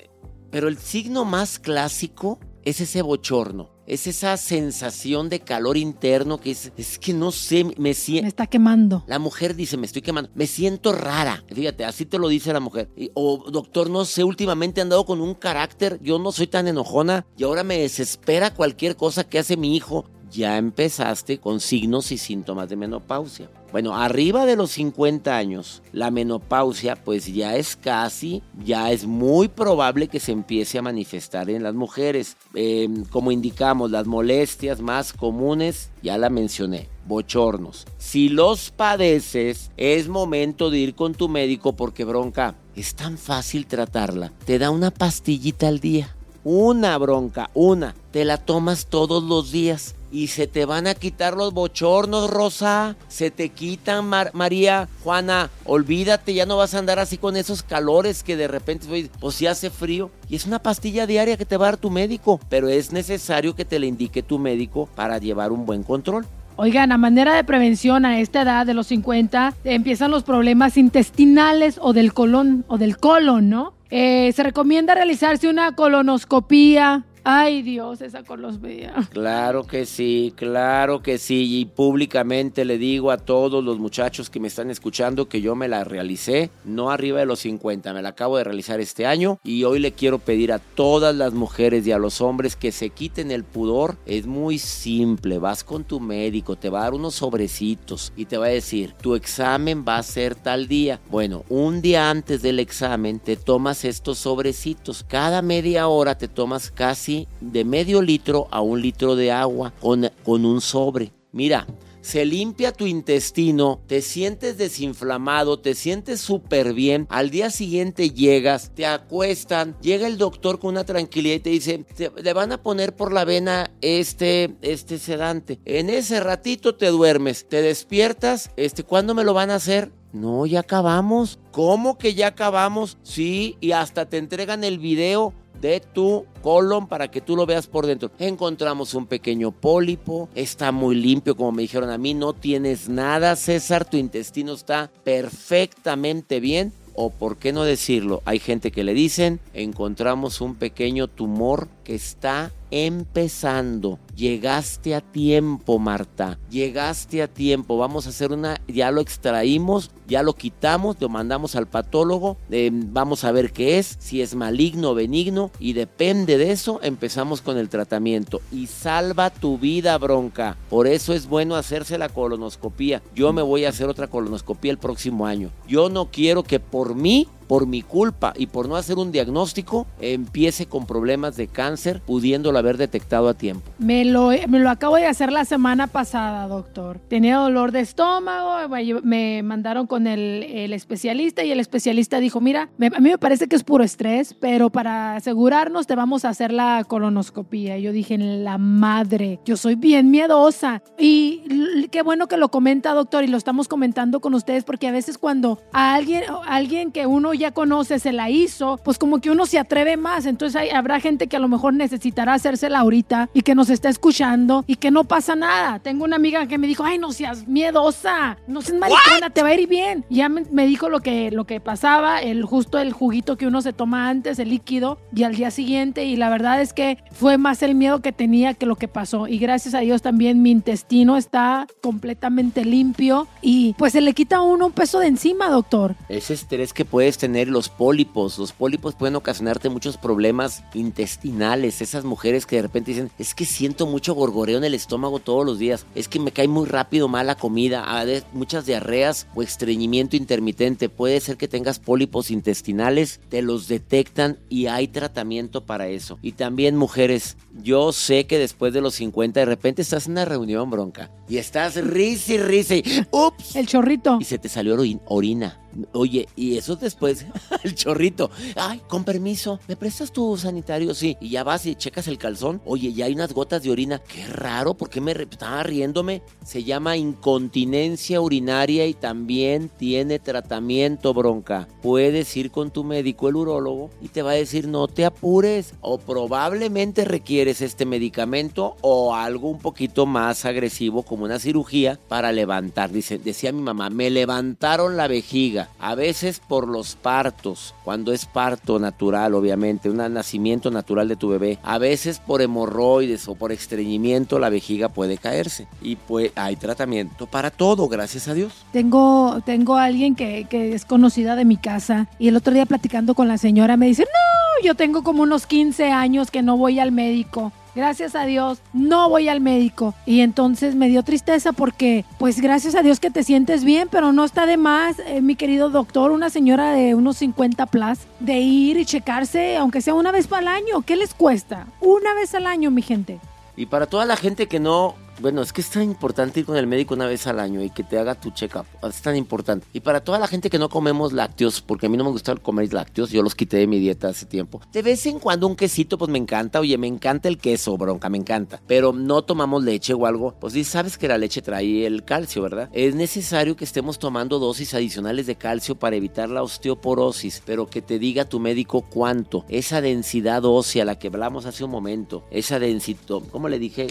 [0.50, 3.70] pero el signo más clásico es ese bochorno.
[3.90, 8.28] Es esa sensación de calor interno que es, es que no sé, me Me siento...
[8.28, 9.04] está quemando.
[9.08, 11.44] La mujer dice, me estoy quemando, me siento rara.
[11.52, 12.88] Fíjate, así te lo dice la mujer.
[12.96, 16.68] Y- O, doctor, no sé, últimamente he andado con un carácter, yo no soy tan
[16.68, 20.06] enojona y ahora me desespera cualquier cosa que hace mi hijo.
[20.30, 23.50] Ya empezaste con signos y síntomas de menopausia.
[23.72, 29.48] Bueno, arriba de los 50 años, la menopausia pues ya es casi, ya es muy
[29.48, 32.36] probable que se empiece a manifestar en las mujeres.
[32.56, 37.86] Eh, como indicamos, las molestias más comunes, ya la mencioné, bochornos.
[38.00, 43.68] Si los padeces, es momento de ir con tu médico porque bronca, es tan fácil
[43.68, 44.32] tratarla.
[44.46, 46.16] Te da una pastillita al día.
[46.44, 47.94] Una bronca, una.
[48.12, 52.96] Te la tomas todos los días y se te van a quitar los bochornos, Rosa.
[53.08, 55.50] Se te quitan, Mar- María, Juana.
[55.66, 59.46] Olvídate, ya no vas a andar así con esos calores que de repente, pues si
[59.48, 60.10] hace frío.
[60.30, 62.40] Y es una pastilla diaria que te va a dar tu médico.
[62.50, 66.26] Pero es necesario que te la indique tu médico para llevar un buen control.
[66.56, 71.80] Oigan, a manera de prevención a esta edad de los 50 empiezan los problemas intestinales
[71.82, 73.74] o del colon o del colon, ¿no?
[73.92, 77.04] Eh, se recomienda realizarse una colonoscopía.
[77.32, 79.08] Ay Dios, esa colonoscopía.
[79.12, 81.60] Claro que sí, claro que sí.
[81.60, 85.68] Y públicamente le digo a todos los muchachos que me están escuchando que yo me
[85.68, 89.40] la realicé, no arriba de los 50, me la acabo de realizar este año.
[89.44, 92.90] Y hoy le quiero pedir a todas las mujeres y a los hombres que se
[92.90, 93.98] quiten el pudor.
[94.08, 98.40] Es muy simple, vas con tu médico, te va a dar unos sobrecitos y te
[98.40, 101.00] va a decir, tu examen va a ser tal día.
[101.12, 105.06] Bueno, un día antes del examen te tomas estos sobrecitos.
[105.08, 110.10] Cada media hora te tomas casi de medio litro a un litro de agua con,
[110.24, 111.12] con un sobre.
[111.32, 111.68] Mira,
[112.02, 117.06] se limpia tu intestino, te sientes desinflamado, te sientes súper bien.
[117.10, 121.86] Al día siguiente llegas, te acuestan, llega el doctor con una tranquilidad y te dice,
[121.96, 125.60] "Te- le van a poner por la vena este, este sedante.
[125.66, 129.92] En ese ratito te duermes, te despiertas, este, ¿cuándo me lo van a hacer?
[130.12, 131.38] No, ya acabamos.
[131.52, 132.98] ¿Cómo que ya acabamos?
[133.04, 137.68] Sí, y hasta te entregan el video de tu colon para que tú lo veas
[137.68, 138.12] por dentro.
[138.20, 143.36] Encontramos un pequeño pólipo, está muy limpio como me dijeron a mí, no tienes nada
[143.36, 146.74] César, tu intestino está perfectamente bien.
[147.02, 151.96] O por qué no decirlo, hay gente que le dicen, encontramos un pequeño tumor que
[151.96, 154.00] está empezando.
[154.20, 156.38] Llegaste a tiempo, Marta.
[156.50, 157.78] Llegaste a tiempo.
[157.78, 162.70] Vamos a hacer una, ya lo extraímos, ya lo quitamos, lo mandamos al patólogo, eh,
[162.74, 167.42] vamos a ver qué es, si es maligno o benigno, y depende de eso, empezamos
[167.42, 168.42] con el tratamiento.
[168.52, 170.58] Y salva tu vida, bronca.
[170.70, 173.02] Por eso es bueno hacerse la colonoscopía.
[173.16, 175.50] Yo me voy a hacer otra colonoscopía el próximo año.
[175.66, 179.88] Yo no quiero que por mí por mi culpa y por no hacer un diagnóstico,
[180.00, 183.64] empiece con problemas de cáncer, pudiéndolo haber detectado a tiempo.
[183.80, 187.00] Me lo, me lo acabo de hacer la semana pasada, doctor.
[187.08, 188.58] Tenía dolor de estómago,
[189.04, 193.48] me mandaron con el, el especialista y el especialista dijo, mira, a mí me parece
[193.48, 197.78] que es puro estrés, pero para asegurarnos te vamos a hacer la colonoscopía.
[197.78, 200.82] Y yo dije, la madre, yo soy bien miedosa.
[200.98, 204.92] Y qué bueno que lo comenta, doctor, y lo estamos comentando con ustedes, porque a
[204.92, 209.20] veces cuando a alguien, a alguien que uno ya conoce, se la hizo, pues como
[209.20, 210.26] que uno se atreve más.
[210.26, 214.00] Entonces hay, habrá gente que a lo mejor necesitará hacérsela ahorita y que nos está
[214.00, 215.80] escuchando y que no pasa nada.
[215.80, 219.50] Tengo una amiga que me dijo, ay, no seas miedosa, no seas maricona, te va
[219.50, 220.06] a ir bien.
[220.10, 223.74] Ya me, dijo lo que, lo que pasaba, el justo el juguito que uno se
[223.74, 226.06] toma antes, el líquido, y al día siguiente.
[226.06, 229.28] Y la verdad es que fue más el miedo que tenía que lo que pasó.
[229.28, 234.38] Y gracias a Dios también mi intestino está completamente limpio y pues se le quita
[234.38, 235.96] a uno un peso de encima, doctor.
[236.10, 238.38] Ese estrés que puedes tener los pólipos.
[238.38, 241.82] Los pólipos pueden ocasionarte muchos problemas intestinales.
[241.82, 245.46] Esas mujeres que de repente dicen, es que siento mucho gorgoreo en el estómago todos
[245.46, 245.86] los días.
[245.96, 247.86] Es que me cae muy rápido mala comida.
[248.34, 250.90] muchas diarreas o estreñimiento intermitente.
[250.90, 253.20] Puede ser que tengas pólipos intestinales.
[253.30, 256.20] Te los detectan y hay tratamiento para eso.
[256.22, 260.26] Y también mujeres, yo sé que después de los 50 de repente estás en una
[260.26, 262.34] reunión bronca y estás risa
[262.76, 263.56] y ups.
[263.56, 264.18] El chorrito.
[264.20, 265.60] Y se te salió orina.
[265.94, 267.26] Oye, y eso después,
[267.64, 268.32] el chorrito.
[268.56, 270.94] Ay, con permiso, ¿me prestas tu sanitario?
[270.94, 271.18] Sí.
[271.22, 272.62] Y ya vas y checas el calzón.
[272.66, 274.00] Oye, ya hay unas gotas de orina.
[274.00, 276.22] Qué raro, ¿por qué me estaba riéndome?
[276.44, 281.68] Se llama incontinencia urinaria y también tiene tratamiento bronca.
[281.82, 285.74] Puedes ir con tu médico, el urólogo, y te va a decir no te apures.
[285.82, 292.32] O probablemente requieres este medicamento o algo un poquito más agresivo como una cirugía para
[292.32, 292.92] levantar.
[292.92, 298.26] Dice, decía mi mamá, me levantaron la vejiga a veces por los partos, cuando es
[298.26, 301.60] parto natural, obviamente, un nacimiento natural de tu bebé.
[301.64, 305.68] A veces por hemorroides o por estreñimiento la vejiga puede caerse.
[305.82, 308.54] Y pues hay tratamiento para todo, gracias a Dios.
[308.72, 313.16] Tengo, tengo alguien que, que es conocida de mi casa y el otro día platicando
[313.16, 316.80] con la señora me dice, no, yo tengo como unos 15 años que no voy
[316.80, 319.94] al médico gracias a Dios, no voy al médico.
[320.06, 324.12] Y entonces me dio tristeza porque, pues gracias a Dios que te sientes bien, pero
[324.12, 328.40] no está de más, eh, mi querido doctor, una señora de unos 50 plus, de
[328.40, 330.82] ir y checarse, aunque sea una vez al año.
[330.86, 331.68] ¿Qué les cuesta?
[331.82, 333.20] Una vez al año, mi gente.
[333.56, 336.58] Y para toda la gente que no bueno, es que es tan importante ir con
[336.58, 338.66] el médico una vez al año y que te haga tu check-up.
[338.88, 339.68] Es tan importante.
[339.74, 342.36] Y para toda la gente que no comemos lácteos, porque a mí no me gusta
[342.36, 344.62] comer lácteos, yo los quité de mi dieta hace tiempo.
[344.72, 346.60] De vez en cuando un quesito, pues me encanta.
[346.60, 348.62] Oye, me encanta el queso, bronca, me encanta.
[348.68, 350.36] Pero no tomamos leche o algo.
[350.40, 352.70] Pues sí, sabes que la leche trae el calcio, ¿verdad?
[352.74, 357.82] Es necesario que estemos tomando dosis adicionales de calcio para evitar la osteoporosis, pero que
[357.82, 359.46] te diga tu médico cuánto.
[359.50, 363.88] Esa densidad ósea, la que hablamos hace un momento, esa densidad, ¿cómo le dije?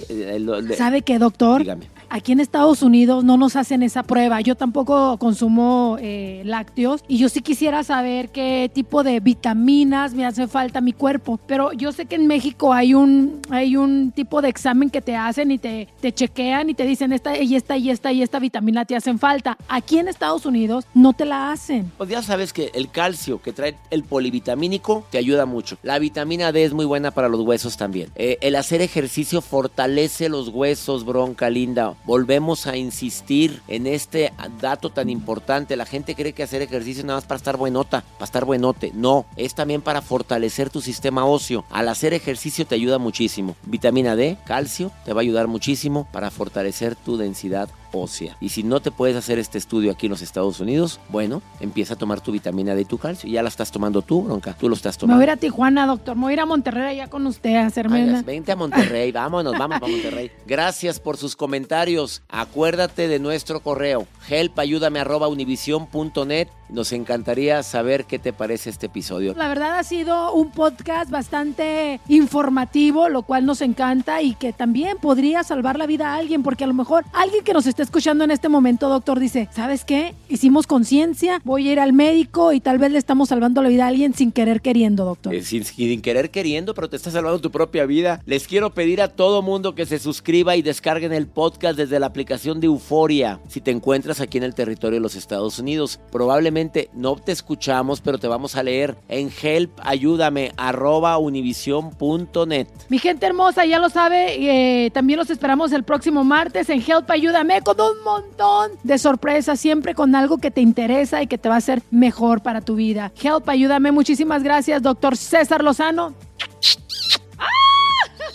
[0.77, 1.65] ¿Sabe que doctor,
[2.11, 4.41] aquí en Estados Unidos no nos hacen esa prueba.
[4.41, 10.25] Yo tampoco consumo eh, lácteos y yo sí quisiera saber qué tipo de vitaminas me
[10.27, 11.39] hace falta a mi cuerpo.
[11.47, 15.17] Pero yo sé que en México hay un, hay un tipo de examen que te
[15.17, 18.39] hacen y te, te chequean y te dicen esta y esta y esta y esta
[18.39, 19.57] vitamina te hacen falta.
[19.69, 21.93] Aquí en Estados Unidos no te la hacen.
[21.99, 25.77] Pues ya sabes que el calcio que trae el polivitamínico te ayuda mucho.
[25.83, 28.11] La vitamina D es muy buena para los huesos también.
[28.17, 31.97] Eh, el hacer ejercicio fortalece los huesos, bronca linda.
[32.05, 35.77] Volvemos a insistir en este dato tan importante.
[35.77, 38.93] La gente cree que hacer ejercicio nada más para estar buenota, para estar buenote.
[38.95, 41.65] No, es también para fortalecer tu sistema óseo.
[41.71, 43.57] Al hacer ejercicio te ayuda muchísimo.
[43.65, 48.37] Vitamina D, calcio, te va a ayudar muchísimo para fortalecer tu densidad ósea.
[48.41, 51.95] Y si no te puedes hacer este estudio aquí en los Estados Unidos, bueno, empieza
[51.95, 53.29] a tomar tu vitamina D y tu calcio.
[53.29, 54.55] Ya la estás tomando tú, bronca.
[54.55, 55.19] Tú lo estás tomando.
[55.19, 56.17] Me voy a ir a Tijuana, doctor.
[56.17, 59.13] Me voy a ir a Monterrey allá con usted a hacerme Vente a Monterrey.
[59.13, 60.31] Vámonos, vamos a Monterrey.
[60.47, 62.23] Gracias por sus comentarios.
[62.29, 69.35] Acuérdate de nuestro correo helpayúdame arroba univision.net Nos encantaría saber qué te parece este episodio.
[69.35, 74.99] La verdad ha sido un podcast bastante informativo, lo cual nos encanta y que también
[74.99, 78.25] podría salvar la vida a alguien, porque a lo mejor alguien que nos está escuchando
[78.25, 80.15] en este momento, doctor, dice, ¿sabes qué?
[80.29, 83.87] Hicimos conciencia, voy a ir al médico y tal vez le estamos salvando la vida
[83.87, 85.35] a alguien sin querer queriendo, doctor.
[85.35, 88.21] Eh, sin, sin querer queriendo, pero te estás salvando tu propia vida.
[88.27, 92.07] Les quiero pedir a todo mundo que se suscriba y descarguen el podcast desde la
[92.07, 93.41] aplicación de Euforia.
[93.49, 96.58] Si te encuentras aquí en el territorio de los Estados Unidos, probablemente
[96.93, 102.67] no te escuchamos, pero te vamos a leer en help, ayúdame, arroba univision.net.
[102.89, 107.11] Mi gente hermosa, ya lo sabe, eh, también los esperamos el próximo martes en Help
[107.11, 111.49] Ayúdame con un montón de sorpresas, siempre con algo que te interesa y que te
[111.49, 113.13] va a hacer mejor para tu vida.
[113.21, 116.15] Help Ayúdame, muchísimas gracias, doctor César Lozano.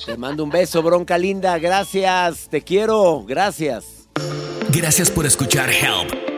[0.05, 1.57] Te mando un beso, bronca linda.
[1.59, 3.23] Gracias, te quiero.
[3.25, 4.09] Gracias.
[4.69, 6.11] Gracias por escuchar Help,